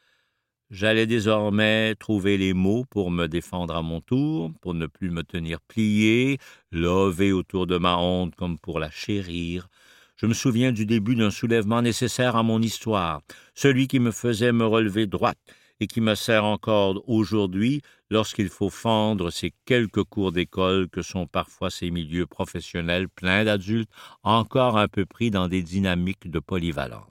j'allais 0.70 1.06
désormais 1.06 1.94
trouver 1.94 2.36
les 2.36 2.52
mots 2.52 2.84
pour 2.90 3.10
me 3.10 3.26
défendre 3.26 3.74
à 3.74 3.80
mon 3.80 4.02
tour, 4.02 4.52
pour 4.60 4.74
ne 4.74 4.86
plus 4.86 5.10
me 5.10 5.22
tenir 5.22 5.60
plié, 5.62 6.36
lever 6.70 7.32
autour 7.32 7.66
de 7.66 7.78
ma 7.78 7.96
honte 7.96 8.34
comme 8.34 8.58
pour 8.58 8.78
la 8.78 8.90
chérir. 8.90 9.68
Je 10.16 10.26
me 10.26 10.34
souviens 10.34 10.72
du 10.72 10.84
début 10.84 11.16
d'un 11.16 11.30
soulèvement 11.30 11.80
nécessaire 11.80 12.36
à 12.36 12.42
mon 12.42 12.60
histoire, 12.60 13.22
celui 13.54 13.88
qui 13.88 13.98
me 13.98 14.10
faisait 14.10 14.52
me 14.52 14.66
relever 14.66 15.06
droite, 15.06 15.38
et 15.81 15.87
qui 15.87 16.00
me 16.00 16.14
sert 16.14 16.45
encore 16.45 17.02
aujourd'hui 17.09 17.83
lorsqu'il 18.11 18.49
faut 18.49 18.71
fendre 18.71 19.31
ces 19.31 19.52
quelques 19.64 20.04
cours 20.04 20.33
d'école 20.33 20.88
que 20.88 21.02
sont 21.02 21.26
parfois 21.26 21.71
ces 21.71 21.90
milieux 21.90 22.26
professionnels 22.26 23.09
pleins 23.09 23.45
d'adultes 23.45 23.90
encore 24.23 24.78
un 24.78 24.88
peu 24.88 25.04
pris 25.04 25.31
dans 25.31 25.49
des 25.49 25.62
dynamiques 25.62 26.31
de 26.31 26.38
polyvalente. 26.38 27.11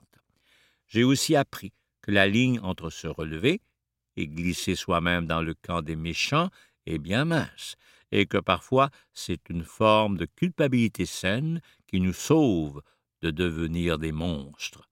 J'ai 0.88 1.03
aussi 1.03 1.36
appris 1.36 1.74
que 2.01 2.12
la 2.12 2.27
ligne 2.27 2.60
entre 2.62 2.89
se 2.89 3.08
relever 3.08 3.62
et 4.15 4.27
glisser 4.27 4.75
soi-même 4.75 5.25
dans 5.25 5.41
le 5.41 5.53
camp 5.53 5.82
des 5.82 5.96
méchants 5.96 6.50
est 6.86 7.00
bien 7.00 7.25
mince, 7.25 7.75
et 8.12 8.25
que 8.25 8.38
parfois 8.38 8.89
c'est 9.13 9.50
une 9.50 9.63
forme 9.63 10.17
de 10.17 10.25
culpabilité 10.25 11.05
saine 11.05 11.62
qui 11.88 12.00
nous 12.00 12.13
sauve 12.13 12.82
de 13.22 13.32
devenir 13.32 13.98
des 13.98 14.12
monstres. 14.12 14.89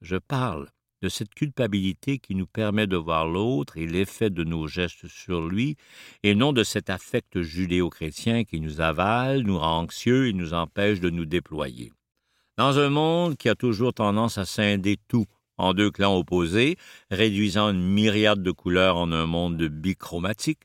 Je 0.00 0.16
parle 0.16 0.68
de 1.02 1.08
cette 1.08 1.34
culpabilité 1.34 2.18
qui 2.18 2.34
nous 2.34 2.46
permet 2.46 2.86
de 2.86 2.96
voir 2.96 3.26
l'autre 3.26 3.76
et 3.76 3.86
l'effet 3.86 4.30
de 4.30 4.44
nos 4.44 4.68
gestes 4.68 5.08
sur 5.08 5.48
lui, 5.48 5.76
et 6.22 6.34
non 6.34 6.52
de 6.52 6.62
cet 6.62 6.88
affect 6.88 7.42
judéo-chrétien 7.42 8.44
qui 8.44 8.60
nous 8.60 8.80
avale, 8.80 9.42
nous 9.42 9.58
rend 9.58 9.80
anxieux 9.80 10.28
et 10.28 10.32
nous 10.32 10.54
empêche 10.54 11.00
de 11.00 11.10
nous 11.10 11.26
déployer. 11.26 11.92
Dans 12.56 12.78
un 12.78 12.90
monde 12.90 13.36
qui 13.36 13.48
a 13.48 13.54
toujours 13.54 13.92
tendance 13.92 14.38
à 14.38 14.44
scinder 14.44 14.96
tout 15.08 15.26
en 15.58 15.74
deux 15.74 15.90
clans 15.90 16.16
opposés, 16.16 16.76
réduisant 17.10 17.70
une 17.70 17.82
myriade 17.82 18.42
de 18.42 18.52
couleurs 18.52 18.96
en 18.96 19.10
un 19.12 19.26
monde 19.26 19.56
de 19.56 19.68
bichromatique, 19.68 20.60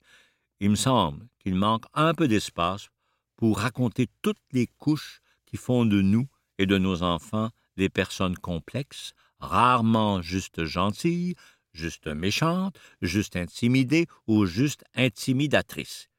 il 0.60 0.70
me 0.72 0.75
semble 0.75 1.25
qu'il 1.40 1.55
manque 1.55 1.85
un 1.94 2.14
peu 2.14 2.27
d'espace 2.27 2.90
pour 3.35 3.59
raconter 3.59 4.07
toutes 4.22 4.42
les 4.51 4.68
couches 4.68 5.22
qui 5.46 5.57
font 5.57 5.85
de 5.85 6.01
nous 6.01 6.27
et 6.57 6.66
de 6.66 6.77
nos 6.77 7.03
enfants 7.03 7.50
des 7.77 7.90
personnes 7.90 8.35
complexes, 8.35 9.14
rarement 9.39 10.21
juste 10.21 10.65
gentilles, 10.65 11.35
juste 11.73 12.07
méchantes, 12.07 12.77
juste 13.01 13.35
intimidées 13.35 14.07
ou 14.27 14.45
juste 14.45 14.83
intimidatrices. 14.95 16.09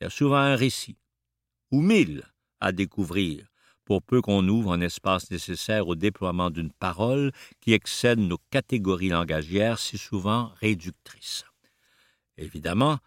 Il 0.00 0.04
y 0.04 0.06
a 0.06 0.10
souvent 0.10 0.36
un 0.36 0.56
récit, 0.56 0.96
ou 1.70 1.80
mille, 1.80 2.24
à 2.60 2.72
découvrir, 2.72 3.46
pour 3.84 4.02
peu 4.02 4.20
qu'on 4.20 4.46
ouvre 4.48 4.72
un 4.72 4.80
espace 4.80 5.30
nécessaire 5.30 5.88
au 5.88 5.94
déploiement 5.94 6.50
d'une 6.50 6.72
parole 6.72 7.32
qui 7.60 7.72
excède 7.72 8.18
nos 8.18 8.38
catégories 8.50 9.08
langagières 9.08 9.78
si 9.78 9.98
souvent 9.98 10.52
réductrices. 10.60 11.44
Évidemment, 12.36 12.98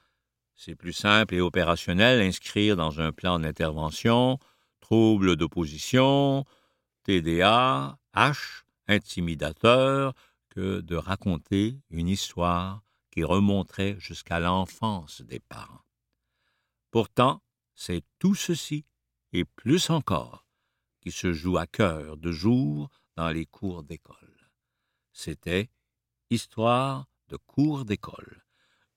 c'est 0.56 0.76
plus 0.76 0.94
simple 0.94 1.36
et 1.36 1.42
opérationnel 1.42 2.20
d'inscrire 2.20 2.76
dans 2.76 3.00
un 3.00 3.12
plan 3.12 3.40
d'intervention 3.40 4.38
troubles 4.82 5.38
d'opposition, 5.38 6.44
TDA, 7.04 7.98
H, 8.14 8.64
intimidateur 8.92 10.14
que 10.50 10.82
de 10.82 10.96
raconter 10.96 11.80
une 11.90 12.10
histoire 12.10 12.84
qui 13.10 13.24
remonterait 13.24 13.96
jusqu'à 14.00 14.40
l'enfance 14.40 15.22
des 15.22 15.40
parents. 15.40 15.86
Pourtant, 16.92 17.42
c'est 17.74 18.04
tout 18.20 18.36
ceci, 18.36 18.86
et 19.34 19.46
plus 19.46 19.90
encore, 19.90 20.46
qui 21.00 21.12
se 21.12 21.32
joue 21.34 21.58
à 21.58 21.68
cœur 21.68 22.18
de 22.18 22.32
jour 22.32 22.90
dans 23.16 23.30
les 23.30 23.46
cours 23.46 23.84
d'école. 23.84 24.50
C'était 25.14 25.70
Histoire 26.30 27.08
de 27.28 27.38
cours 27.38 27.84
d'école, 27.84 28.46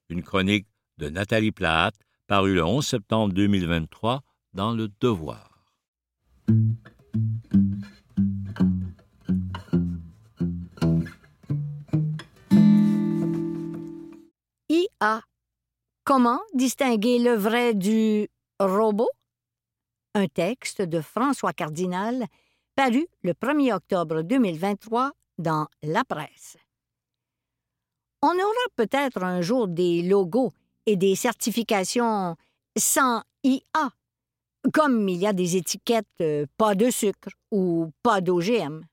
une 0.09 0.23
chronique 0.23 0.69
de 0.99 1.09
Nathalie 1.09 1.51
Platt, 1.51 1.95
parue 2.27 2.55
le 2.55 2.65
11 2.65 2.87
septembre 2.87 3.35
2023 3.35 4.23
dans 4.53 4.73
Le 4.73 4.89
Devoir. 5.01 5.73
Comment 16.05 16.41
distinguer 16.53 17.19
le 17.19 17.35
vrai 17.35 17.75
du 17.75 18.29
robot? 18.61 19.09
Un 20.15 20.29
texte 20.29 20.83
de 20.83 21.01
François 21.01 21.53
Cardinal 21.53 22.27
paru 22.77 23.07
le 23.23 23.33
1er 23.33 23.73
octobre 23.73 24.23
2023 24.23 25.13
dans 25.39 25.67
La 25.83 26.05
Presse. 26.05 26.59
On 28.23 28.33
aura 28.33 28.67
peut-être 28.77 29.23
un 29.23 29.41
jour 29.41 29.67
des 29.67 30.03
logos 30.03 30.53
et 30.87 30.97
des 30.97 31.15
certifications 31.15 32.37
sans 32.77 33.23
IA, 33.43 33.91
comme 34.73 35.09
il 35.09 35.19
y 35.19 35.27
a 35.27 35.33
des 35.33 35.57
étiquettes 35.57 36.07
euh, 36.21 36.47
pas 36.57 36.75
de 36.75 36.91
sucre 36.91 37.31
ou 37.51 37.91
pas 38.03 38.21
d'OGM. 38.21 38.85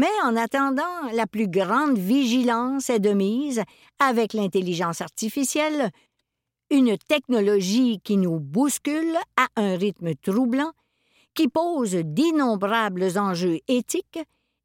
Mais 0.00 0.06
en 0.24 0.34
attendant, 0.34 1.12
la 1.12 1.26
plus 1.26 1.46
grande 1.46 1.98
vigilance 1.98 2.88
est 2.88 3.00
de 3.00 3.10
mise 3.10 3.62
avec 3.98 4.32
l'intelligence 4.32 5.02
artificielle, 5.02 5.90
une 6.70 6.96
technologie 6.96 8.00
qui 8.02 8.16
nous 8.16 8.40
bouscule 8.40 9.14
à 9.36 9.48
un 9.56 9.76
rythme 9.76 10.14
troublant, 10.14 10.72
qui 11.34 11.48
pose 11.48 11.96
d'innombrables 11.96 13.18
enjeux 13.18 13.58
éthiques 13.68 14.20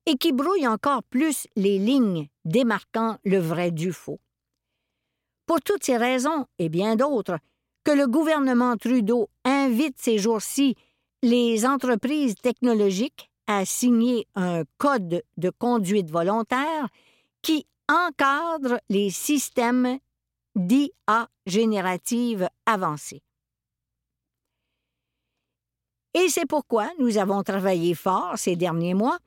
et 0.06 0.16
qui 0.16 0.32
brouille 0.32 0.70
encore 0.70 1.04
plus 1.04 1.48
les 1.58 1.80
lignes 1.80 2.30
démarquant 2.46 3.18
le 3.26 3.40
vrai 3.40 3.72
du 3.72 3.92
faux. 3.92 4.22
Pour 5.48 5.60
toutes 5.60 5.84
ces 5.84 5.98
raisons 5.98 6.46
et 6.60 6.70
bien 6.70 6.96
d'autres, 6.96 7.40
que 7.84 7.92
le 7.92 8.08
gouvernement 8.08 8.78
Trudeau 8.78 9.28
invite 9.44 9.98
ces 10.00 10.18
jours-ci 10.18 10.76
les 11.24 11.66
entreprises 11.66 12.36
technologiques 12.36 13.30
a 13.48 13.66
signé 13.66 14.28
un 14.36 14.64
code 14.78 15.24
de 15.38 15.50
conduite 15.50 16.10
volontaire 16.10 16.88
qui 17.42 17.66
encadre 17.88 18.80
les 18.90 19.10
systèmes 19.10 20.00
d'IA 20.56 21.30
générative 21.46 22.50
avancés. 22.66 23.22
Et 26.14 26.30
c'est 26.30 26.46
pourquoi 26.46 26.90
nous 26.98 27.18
avons 27.18 27.44
travaillé 27.44 27.94
fort 27.94 28.38
ces 28.38 28.56
derniers 28.56 28.94
mois, 28.94 29.20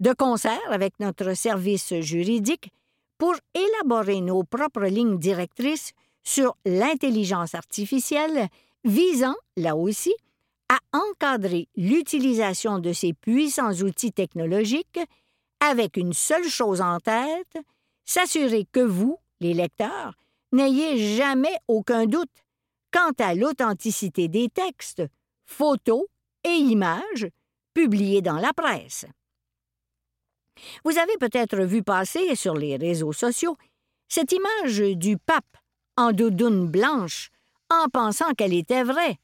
de 0.00 0.12
concert 0.12 0.60
avec 0.70 1.00
notre 1.00 1.34
service 1.34 1.94
juridique, 2.00 2.70
pour 3.16 3.34
élaborer 3.54 4.20
nos 4.20 4.44
propres 4.44 4.86
lignes 4.86 5.18
directrices 5.18 5.92
sur 6.22 6.54
l'intelligence 6.66 7.54
artificielle 7.54 8.48
visant, 8.84 9.36
là 9.56 9.76
aussi, 9.76 10.14
à 10.74 10.98
encadrer 10.98 11.68
l'utilisation 11.76 12.78
de 12.78 12.92
ces 12.92 13.12
puissants 13.12 13.72
outils 13.82 14.12
technologiques 14.12 15.00
avec 15.60 15.96
une 15.96 16.12
seule 16.12 16.48
chose 16.48 16.80
en 16.80 16.98
tête, 16.98 17.58
s'assurer 18.04 18.66
que 18.70 18.80
vous, 18.80 19.18
les 19.40 19.54
lecteurs, 19.54 20.14
n'ayez 20.52 21.16
jamais 21.16 21.56
aucun 21.68 22.06
doute 22.06 22.44
quant 22.92 23.12
à 23.18 23.34
l'authenticité 23.34 24.28
des 24.28 24.48
textes, 24.48 25.02
photos 25.46 26.04
et 26.44 26.54
images 26.54 27.28
publiés 27.72 28.22
dans 28.22 28.38
la 28.38 28.52
presse. 28.52 29.06
Vous 30.84 30.98
avez 30.98 31.16
peut-être 31.18 31.62
vu 31.62 31.82
passer 31.82 32.34
sur 32.36 32.54
les 32.54 32.76
réseaux 32.76 33.12
sociaux 33.12 33.56
cette 34.08 34.32
image 34.32 34.78
du 34.96 35.18
pape 35.18 35.56
en 35.96 36.12
doudoune 36.12 36.68
blanche 36.68 37.30
en 37.70 37.88
pensant 37.88 38.32
qu'elle 38.34 38.54
était 38.54 38.84
vraie. 38.84 39.18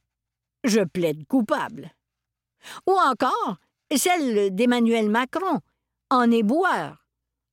Je 0.64 0.80
plaide 0.80 1.26
coupable. 1.26 1.90
Ou 2.86 2.92
encore 2.92 3.56
celle 3.96 4.54
d'Emmanuel 4.54 5.08
Macron 5.08 5.60
en 6.10 6.30
éboueur, 6.30 7.06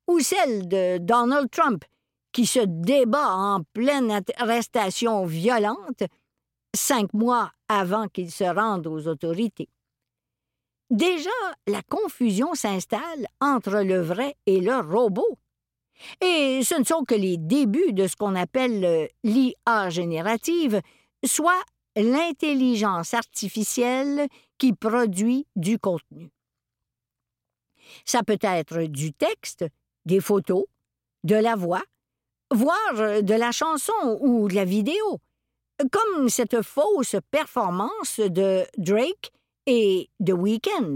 ou 0.07 0.19
celle 0.19 0.67
de 0.67 0.97
Donald 0.97 1.49
Trump 1.49 1.85
qui 2.31 2.45
se 2.45 2.59
débat 2.59 3.33
en 3.33 3.63
pleine 3.73 4.21
arrestation 4.37 5.25
violente 5.25 6.03
cinq 6.75 7.13
mois 7.13 7.51
avant 7.67 8.07
qu'il 8.07 8.31
se 8.31 8.43
rende 8.43 8.87
aux 8.87 9.07
autorités. 9.07 9.69
Déjà, 10.89 11.29
la 11.67 11.81
confusion 11.81 12.53
s'installe 12.53 13.27
entre 13.41 13.81
le 13.81 13.99
vrai 13.99 14.35
et 14.45 14.61
le 14.61 14.77
robot. 14.79 15.37
Et 16.21 16.61
ce 16.63 16.75
ne 16.75 16.83
sont 16.83 17.03
que 17.03 17.15
les 17.15 17.37
débuts 17.37 17.93
de 17.93 18.07
ce 18.07 18.15
qu'on 18.15 18.35
appelle 18.35 19.09
l'IA 19.23 19.89
générative, 19.89 20.81
soit 21.25 21.63
l'intelligence 21.97 23.13
artificielle 23.13 24.27
qui 24.57 24.73
produit 24.73 25.45
du 25.55 25.79
contenu. 25.79 26.31
Ça 28.05 28.23
peut 28.23 28.39
être 28.41 28.83
du 28.83 29.13
texte, 29.13 29.65
des 30.05 30.19
photos, 30.19 30.65
de 31.23 31.35
la 31.35 31.55
voix, 31.55 31.83
voire 32.51 33.21
de 33.21 33.33
la 33.33 33.51
chanson 33.51 34.17
ou 34.21 34.47
de 34.47 34.55
la 34.55 34.65
vidéo, 34.65 35.19
comme 35.91 36.29
cette 36.29 36.61
fausse 36.61 37.15
performance 37.31 38.19
de 38.19 38.65
Drake 38.77 39.31
et 39.65 40.09
The 40.23 40.31
Weeknd. 40.31 40.95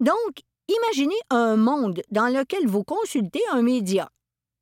Donc, 0.00 0.42
imaginez 0.68 1.18
un 1.30 1.56
monde 1.56 2.02
dans 2.10 2.28
lequel 2.28 2.66
vous 2.66 2.84
consultez 2.84 3.42
un 3.52 3.62
média, 3.62 4.10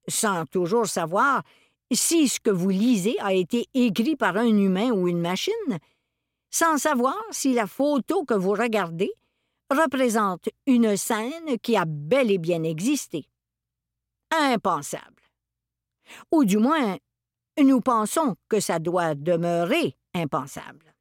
sans 0.08 0.46
toujours 0.46 0.86
savoir 0.86 1.42
si 1.92 2.28
ce 2.28 2.40
que 2.40 2.50
vous 2.50 2.70
lisez 2.70 3.16
a 3.20 3.32
été 3.32 3.68
écrit 3.74 4.16
par 4.16 4.36
un 4.36 4.46
humain 4.46 4.90
ou 4.90 5.08
une 5.08 5.20
machine, 5.20 5.78
sans 6.50 6.78
savoir 6.78 7.16
si 7.30 7.52
la 7.52 7.66
photo 7.66 8.24
que 8.24 8.34
vous 8.34 8.52
regardez 8.52 9.12
représente 9.70 10.48
une 10.66 10.96
scène 10.96 11.58
qui 11.62 11.76
a 11.76 11.84
bel 11.86 12.30
et 12.30 12.38
bien 12.38 12.62
existé. 12.62 13.28
Impensable. 14.30 15.22
Ou 16.32 16.44
du 16.44 16.58
moins, 16.58 16.96
nous 17.62 17.80
pensons 17.80 18.36
que 18.48 18.60
ça 18.60 18.78
doit 18.78 19.14
demeurer 19.14 19.96
impensable. 20.14 20.94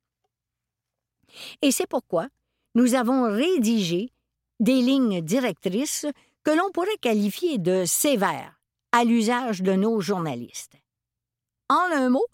Et 1.62 1.72
c'est 1.72 1.88
pourquoi 1.88 2.28
nous 2.76 2.96
avons 2.96 3.32
rédigé 3.34 4.12
des 4.60 4.82
lignes 4.82 5.22
directrices 5.22 6.06
que 6.44 6.52
l'on 6.52 6.72
pourrait 6.72 6.98
qualifier 7.02 7.58
de 7.58 7.86
sévères 7.86 8.55
à 8.96 9.04
l'usage 9.04 9.62
de 9.62 9.74
nos 9.74 10.00
journalistes. 10.00 10.78
En 11.68 11.92
un 11.92 12.10
mot, 12.10 12.26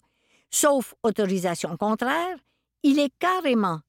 sauf 0.48 0.94
autorisation 1.02 1.76
contraire, 1.76 2.38
il 2.84 3.00
est 3.00 3.12
carrément 3.18 3.80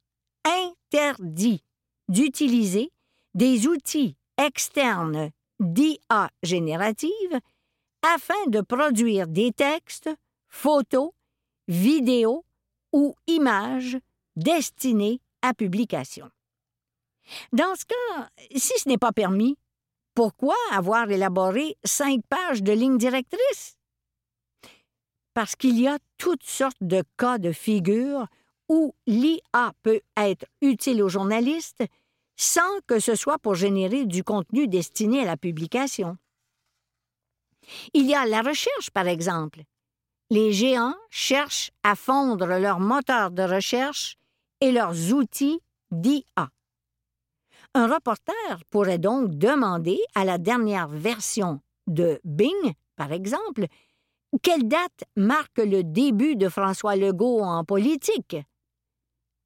interdit 0.44 1.64
d'utiliser 2.10 2.92
des 3.36 3.68
outils 3.68 4.18
externes 4.40 5.30
d'IA 5.60 6.32
générative 6.42 7.40
afin 8.02 8.48
de 8.48 8.62
produire 8.62 9.28
des 9.28 9.52
textes, 9.52 10.10
photos, 10.50 11.12
vidéos 11.68 12.44
ou 12.92 13.14
images 13.28 14.00
destinés 14.36 15.22
à 15.44 15.54
publication. 15.54 16.28
Dans 17.52 17.76
ce 17.76 17.86
cas, 17.86 18.30
si 18.56 18.74
ce 18.80 18.90
n'est 18.90 18.98
pas 18.98 19.12
permis, 19.12 19.60
pourquoi 20.16 20.56
avoir 20.72 21.10
élaboré 21.10 21.76
cinq 21.84 22.22
pages 22.30 22.64
de 22.64 22.72
lignes 22.72 22.98
directrices? 22.98 23.78
Parce 25.34 25.56
qu'il 25.56 25.80
y 25.80 25.88
a 25.88 25.98
toutes 26.18 26.44
sortes 26.44 26.82
de 26.82 27.04
cas 27.18 27.40
de 27.40 27.52
figure 27.52 28.28
où 28.70 28.94
l'IA 29.08 29.74
peut 29.82 30.02
être 30.16 30.46
utile 30.62 31.02
aux 31.02 31.10
journalistes 31.10 31.84
sans 32.36 32.80
que 32.88 33.00
ce 33.00 33.16
soit 33.16 33.40
pour 33.40 33.56
générer 33.56 34.06
du 34.06 34.24
contenu 34.24 34.68
destiné 34.68 35.22
à 35.22 35.26
la 35.26 35.38
publication. 35.38 36.18
Il 37.94 38.06
y 38.06 38.16
a 38.16 38.26
la 38.26 38.42
recherche, 38.42 38.92
par 38.92 39.08
exemple. 39.08 39.64
Les 40.30 40.52
géants 40.52 40.96
cherchent 41.10 41.72
à 41.84 41.96
fondre 41.96 42.48
leurs 42.48 42.80
moteurs 42.80 43.32
de 43.32 43.44
recherche 43.44 44.18
et 44.62 44.72
leurs 44.72 45.14
outils 45.14 45.60
d'IA. 45.92 46.50
Un 47.76 47.88
reporter 47.88 48.64
pourrait 48.70 49.00
donc 49.00 49.32
demander 49.32 50.00
à 50.14 50.26
la 50.26 50.38
dernière 50.38 50.88
version 50.88 51.60
de 51.88 52.22
Bing, 52.24 52.74
par 52.96 53.12
exemple, 53.12 53.66
quelle 54.44 54.68
date 54.68 55.04
marque 55.16 55.58
le 55.58 55.84
début 55.84 56.36
de 56.36 56.50
François 56.50 56.96
Legault 56.96 57.42
en 57.42 57.64
politique? 57.64 58.38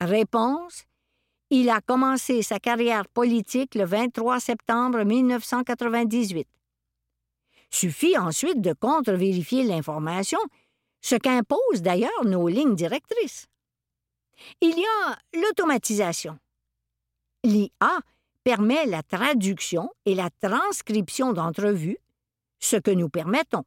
Réponse 0.01 0.83
Il 1.49 1.69
a 1.69 1.79
commencé 1.79 2.41
sa 2.41 2.59
carrière 2.59 3.07
politique 3.07 3.75
le 3.75 3.85
23 3.85 4.41
septembre 4.41 5.03
1998. 5.05 6.47
Suffit 7.69 8.17
ensuite 8.17 8.59
de 8.59 8.73
contre-vérifier 8.73 9.63
l'information, 9.63 10.39
ce 11.01 11.15
qu'imposent 11.15 11.81
d'ailleurs 11.81 12.25
nos 12.25 12.49
lignes 12.49 12.75
directrices. 12.75 13.47
Il 14.59 14.77
y 14.77 14.85
a 15.05 15.17
l'automatisation. 15.33 16.37
L'IA 17.43 18.01
permet 18.47 18.85
la 18.85 19.03
traduction 19.03 19.89
et 20.05 20.15
la 20.15 20.29
transcription 20.29 21.33
d'entrevues, 21.33 21.97
ce 22.59 22.77
que 22.77 22.91
nous 22.91 23.09
permettons. 23.09 23.65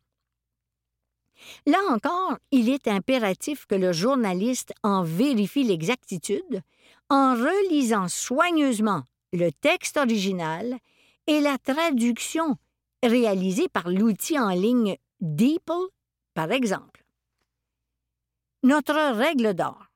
Là 1.66 1.77
encore, 1.90 2.38
il 2.51 2.71
est 2.71 2.88
impératif 2.88 3.66
que 3.66 3.75
le 3.75 3.93
journaliste 3.93 4.73
en 4.83 5.03
vérifie 5.03 5.64
l'exactitude 5.64 6.62
en 7.11 7.35
relisant 7.35 8.09
soigneusement 8.09 9.03
le 9.35 9.51
texte 9.51 9.99
original 9.99 10.79
et 11.27 11.40
la 11.40 11.59
traduction 11.59 12.57
réalisée 13.03 13.69
par 13.69 13.90
l'outil 13.90 14.38
en 14.38 14.49
ligne 14.49 14.97
DeepL, 15.21 15.88
par 16.33 16.53
exemple. 16.53 17.05
Notre 18.62 19.12
règle 19.12 19.53
d'or. 19.53 19.88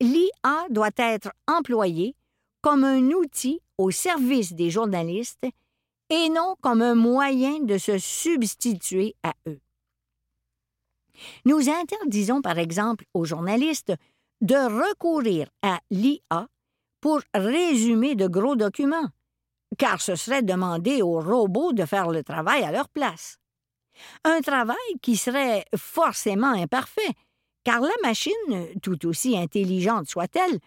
L'IA 0.00 0.66
doit 0.70 0.94
être 0.96 1.32
employée 1.48 2.14
comme 2.60 2.84
un 2.84 3.10
outil 3.10 3.60
au 3.76 3.90
service 3.90 4.52
des 4.52 4.70
journalistes 4.70 5.46
et 6.10 6.28
non 6.28 6.56
comme 6.60 6.82
un 6.82 6.94
moyen 6.94 7.60
de 7.60 7.78
se 7.78 7.98
substituer 7.98 9.14
à 9.22 9.34
eux. 9.46 9.60
Nous 11.44 11.68
interdisons 11.68 12.40
par 12.42 12.58
exemple 12.58 13.04
aux 13.14 13.24
journalistes 13.24 13.92
de 14.40 14.54
recourir 14.54 15.48
à 15.62 15.80
l'IA 15.90 16.48
pour 17.00 17.20
résumer 17.34 18.14
de 18.14 18.26
gros 18.26 18.56
documents, 18.56 19.08
car 19.76 20.00
ce 20.00 20.14
serait 20.16 20.42
demander 20.42 21.02
aux 21.02 21.20
robots 21.20 21.72
de 21.72 21.84
faire 21.84 22.08
le 22.10 22.22
travail 22.22 22.62
à 22.62 22.72
leur 22.72 22.88
place. 22.88 23.38
Un 24.24 24.40
travail 24.40 24.76
qui 25.02 25.16
serait 25.16 25.64
forcément 25.76 26.52
imparfait, 26.52 27.14
car 27.64 27.80
la 27.80 27.90
machine, 28.02 28.34
tout 28.82 29.06
aussi 29.06 29.36
intelligente 29.36 30.08
soit-elle, 30.08 30.60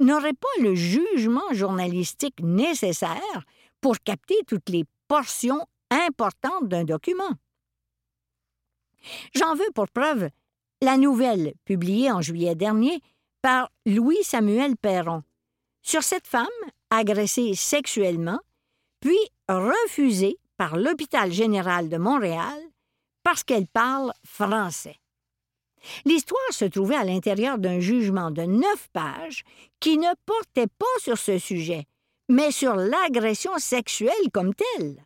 n'aurait 0.00 0.34
pas 0.34 0.62
le 0.62 0.74
jugement 0.74 1.52
journalistique 1.52 2.40
nécessaire 2.40 3.44
pour 3.80 3.98
capter 3.98 4.36
toutes 4.46 4.68
les 4.68 4.84
portions 5.08 5.66
importantes 5.90 6.68
d'un 6.68 6.84
document. 6.84 7.34
J'en 9.34 9.54
veux 9.54 9.70
pour 9.74 9.88
preuve 9.88 10.28
la 10.82 10.96
nouvelle 10.96 11.54
publiée 11.64 12.10
en 12.10 12.20
juillet 12.20 12.54
dernier 12.54 13.00
par 13.42 13.70
Louis-Samuel 13.86 14.76
Perron 14.76 15.22
sur 15.82 16.02
cette 16.02 16.26
femme 16.26 16.46
agressée 16.90 17.54
sexuellement, 17.54 18.40
puis 19.00 19.18
refusée 19.48 20.38
par 20.56 20.76
l'Hôpital 20.76 21.32
général 21.32 21.88
de 21.88 21.96
Montréal 21.96 22.58
parce 23.22 23.44
qu'elle 23.44 23.66
parle 23.66 24.12
français. 24.24 24.96
L'histoire 26.04 26.40
se 26.50 26.64
trouvait 26.64 26.96
à 26.96 27.04
l'intérieur 27.04 27.58
d'un 27.58 27.80
jugement 27.80 28.30
de 28.30 28.42
neuf 28.42 28.88
pages 28.92 29.44
qui 29.80 29.98
ne 29.98 30.12
portait 30.26 30.66
pas 30.66 30.86
sur 31.00 31.18
ce 31.18 31.38
sujet, 31.38 31.84
mais 32.28 32.50
sur 32.50 32.76
l'agression 32.76 33.56
sexuelle 33.58 34.30
comme 34.32 34.54
telle. 34.54 35.04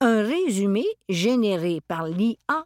Un 0.00 0.22
résumé 0.22 0.84
généré 1.08 1.80
par 1.86 2.06
l'IA 2.06 2.64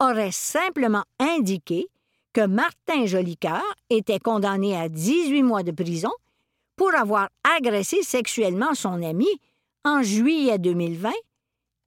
aurait 0.00 0.32
simplement 0.32 1.04
indiqué 1.18 1.86
que 2.32 2.46
Martin 2.46 3.06
Jolicoeur 3.06 3.64
était 3.88 4.18
condamné 4.18 4.76
à 4.76 4.88
18 4.88 5.42
mois 5.42 5.62
de 5.62 5.72
prison 5.72 6.10
pour 6.76 6.94
avoir 6.94 7.28
agressé 7.56 8.02
sexuellement 8.02 8.74
son 8.74 9.02
ami 9.02 9.28
en 9.84 10.02
juillet 10.02 10.58
2020 10.58 11.10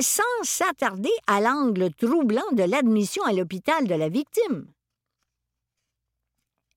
sans 0.01 0.23
s'attarder 0.43 1.11
à 1.27 1.41
l'angle 1.41 1.93
troublant 1.93 2.51
de 2.53 2.63
l'admission 2.63 3.23
à 3.23 3.33
l'hôpital 3.33 3.87
de 3.87 3.95
la 3.95 4.09
victime. 4.09 4.71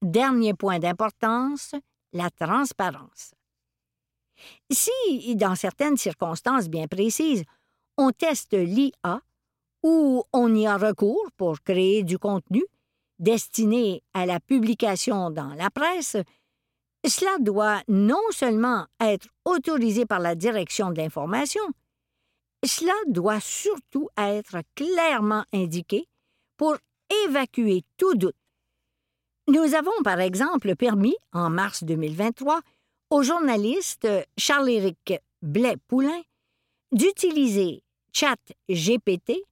Dernier 0.02 0.54
point 0.54 0.80
d'importance, 0.80 1.74
la 2.12 2.30
transparence. 2.30 3.34
Si, 4.70 5.36
dans 5.36 5.54
certaines 5.54 5.96
circonstances 5.96 6.68
bien 6.68 6.88
précises, 6.88 7.44
on 7.96 8.10
teste 8.10 8.54
l'IA 8.54 9.20
ou 9.84 10.24
on 10.32 10.54
y 10.54 10.66
a 10.66 10.76
recours 10.76 11.30
pour 11.36 11.60
créer 11.60 12.02
du 12.02 12.18
contenu 12.18 12.64
destiné 13.18 14.02
à 14.14 14.26
la 14.26 14.40
publication 14.40 15.30
dans 15.30 15.54
la 15.54 15.70
presse, 15.70 16.16
cela 17.06 17.36
doit 17.38 17.82
non 17.86 18.20
seulement 18.30 18.86
être 19.00 19.28
autorisé 19.44 20.06
par 20.06 20.18
la 20.18 20.34
direction 20.34 20.90
de 20.90 20.96
l'information, 20.96 21.62
cela 22.64 22.94
doit 23.06 23.40
surtout 23.40 24.08
être 24.16 24.58
clairement 24.74 25.44
indiqué 25.52 26.06
pour 26.56 26.76
évacuer 27.26 27.82
tout 27.96 28.14
doute. 28.14 28.36
Nous 29.48 29.74
avons 29.74 30.02
par 30.04 30.20
exemple 30.20 30.76
permis, 30.76 31.16
en 31.32 31.50
mars 31.50 31.82
2023, 31.84 32.60
au 33.10 33.22
journaliste 33.22 34.08
Charles-Éric 34.38 35.14
Blais-Poulain 35.42 36.22
d'utiliser 36.92 37.82
ChatGPT 38.12 39.42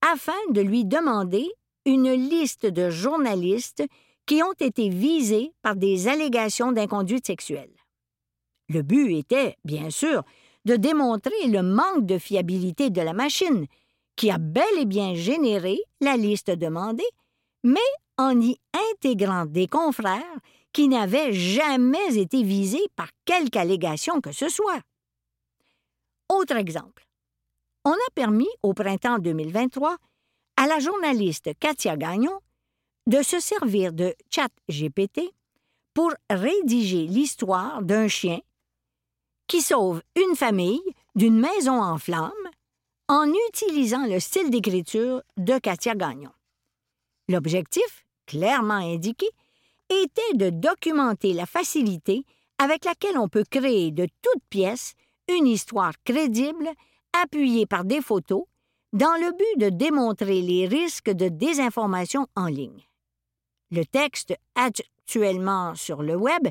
afin 0.00 0.32
de 0.50 0.60
lui 0.60 0.84
demander 0.84 1.50
une 1.86 2.12
liste 2.12 2.66
de 2.66 2.90
journalistes 2.90 3.82
qui 4.26 4.42
ont 4.42 4.52
été 4.58 4.88
visés 4.88 5.52
par 5.62 5.76
des 5.76 6.08
allégations 6.08 6.72
d'inconduite 6.72 7.26
sexuelle. 7.26 7.72
Le 8.68 8.82
but 8.82 9.10
était, 9.10 9.56
bien 9.64 9.90
sûr, 9.90 10.22
de 10.64 10.76
démontrer 10.76 11.48
le 11.48 11.62
manque 11.62 12.06
de 12.06 12.18
fiabilité 12.18 12.90
de 12.90 13.00
la 13.00 13.12
machine, 13.12 13.66
qui 14.16 14.30
a 14.30 14.38
bel 14.38 14.78
et 14.78 14.84
bien 14.84 15.14
généré 15.14 15.78
la 16.00 16.16
liste 16.16 16.50
demandée, 16.50 17.08
mais 17.62 17.80
en 18.16 18.40
y 18.40 18.56
intégrant 18.92 19.46
des 19.46 19.66
confrères 19.66 20.22
qui 20.72 20.88
n'avaient 20.88 21.32
jamais 21.32 22.16
été 22.16 22.42
visés 22.42 22.86
par 22.96 23.08
quelque 23.24 23.56
allégation 23.56 24.20
que 24.20 24.32
ce 24.32 24.48
soit. 24.48 24.80
Autre 26.28 26.56
exemple. 26.56 27.06
On 27.84 27.92
a 27.92 28.10
permis, 28.14 28.48
au 28.62 28.72
printemps 28.72 29.18
2023, 29.18 29.96
à 30.56 30.66
la 30.66 30.78
journaliste 30.78 31.50
Katia 31.60 31.96
Gagnon 31.96 32.38
de 33.06 33.22
se 33.22 33.40
servir 33.40 33.92
de 33.92 34.14
ChatGPT 34.30 35.20
pour 35.92 36.12
rédiger 36.30 37.06
l'histoire 37.06 37.82
d'un 37.82 38.08
chien 38.08 38.40
qui 39.46 39.60
sauve 39.60 40.02
une 40.16 40.36
famille 40.36 40.82
d'une 41.14 41.38
maison 41.38 41.80
en 41.80 41.98
flammes 41.98 42.32
en 43.08 43.26
utilisant 43.48 44.06
le 44.06 44.18
style 44.18 44.50
d'écriture 44.50 45.22
de 45.36 45.58
Katia 45.58 45.94
Gagnon. 45.94 46.32
L'objectif, 47.28 48.04
clairement 48.26 48.74
indiqué, 48.74 49.26
était 49.90 50.36
de 50.36 50.50
documenter 50.50 51.34
la 51.34 51.46
facilité 51.46 52.24
avec 52.58 52.84
laquelle 52.84 53.18
on 53.18 53.28
peut 53.28 53.44
créer 53.48 53.90
de 53.90 54.06
toutes 54.22 54.44
pièces 54.48 54.94
une 55.28 55.46
histoire 55.46 55.92
crédible 56.04 56.68
appuyée 57.22 57.66
par 57.66 57.84
des 57.84 58.00
photos 58.00 58.44
dans 58.92 59.14
le 59.14 59.32
but 59.32 59.64
de 59.64 59.70
démontrer 59.70 60.40
les 60.40 60.66
risques 60.66 61.10
de 61.10 61.28
désinformation 61.28 62.26
en 62.36 62.46
ligne. 62.46 62.86
Le 63.70 63.84
texte 63.84 64.34
actuellement 64.54 65.74
sur 65.74 66.02
le 66.02 66.14
Web 66.14 66.48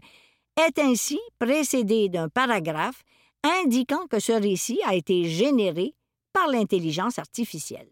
est 0.58 0.80
ainsi 0.80 1.20
précédé 1.39 2.10
d'un 2.10 2.30
paragraphe 2.30 3.04
indiquant 3.44 4.08
que 4.08 4.20
ce 4.20 4.32
récit 4.32 4.80
a 4.86 4.96
été 4.96 5.26
généré 5.26 5.96
par 6.32 6.48
l'intelligence 6.48 7.20
artificielle. 7.20 7.89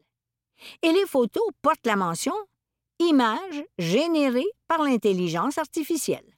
Et 0.81 0.91
les 0.91 1.05
photos 1.05 1.43
portent 1.61 1.85
la 1.85 1.95
mention 1.95 2.33
Images 2.99 3.63
générées 3.79 4.49
par 4.67 4.83
l'intelligence 4.83 5.57
artificielle. 5.57 6.37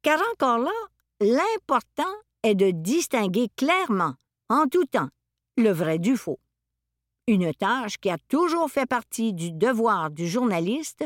Car 0.00 0.18
encore 0.32 0.58
là, 0.58 0.72
l'important 1.20 2.14
est 2.42 2.54
de 2.54 2.70
distinguer 2.70 3.48
clairement, 3.54 4.14
en 4.48 4.66
tout 4.68 4.86
temps, 4.86 5.10
le 5.58 5.70
vrai 5.70 5.98
du 5.98 6.16
faux. 6.16 6.40
Une 7.26 7.52
tâche 7.52 7.98
qui 7.98 8.08
a 8.08 8.16
toujours 8.28 8.70
fait 8.70 8.86
partie 8.86 9.34
du 9.34 9.52
devoir 9.52 10.10
du 10.10 10.26
journaliste, 10.26 11.04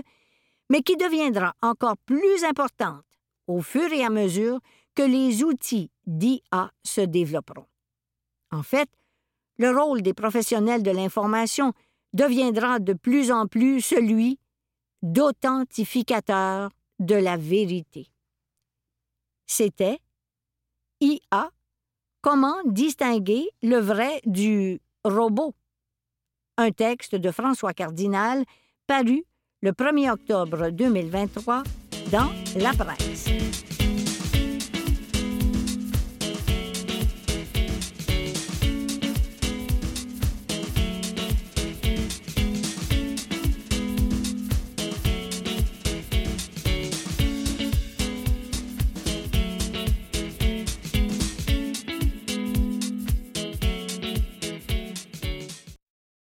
mais 0.70 0.82
qui 0.82 0.96
deviendra 0.96 1.54
encore 1.60 1.96
plus 2.06 2.44
importante 2.44 3.07
au 3.48 3.60
fur 3.60 3.92
et 3.92 4.04
à 4.04 4.10
mesure 4.10 4.60
que 4.94 5.02
les 5.02 5.42
outils 5.42 5.90
d'IA 6.06 6.70
se 6.84 7.00
développeront. 7.00 7.66
En 8.50 8.62
fait, 8.62 8.88
le 9.58 9.70
rôle 9.70 10.02
des 10.02 10.14
professionnels 10.14 10.82
de 10.82 10.90
l'information 10.90 11.72
deviendra 12.12 12.78
de 12.78 12.92
plus 12.92 13.32
en 13.32 13.46
plus 13.46 13.80
celui 13.80 14.38
d'authentificateur 15.02 16.70
de 16.98 17.14
la 17.14 17.36
vérité. 17.36 18.08
C'était 19.46 19.98
IA, 21.00 21.50
comment 22.20 22.56
distinguer 22.64 23.48
le 23.62 23.78
vrai 23.78 24.20
du 24.24 24.80
robot? 25.04 25.54
Un 26.56 26.70
texte 26.70 27.14
de 27.14 27.30
François 27.30 27.72
Cardinal 27.72 28.44
paru 28.86 29.24
le 29.62 29.72
1er 29.72 30.10
octobre 30.10 30.70
2023 30.70 31.62
dans 32.10 32.30
la 32.56 32.72
presse. 32.72 33.77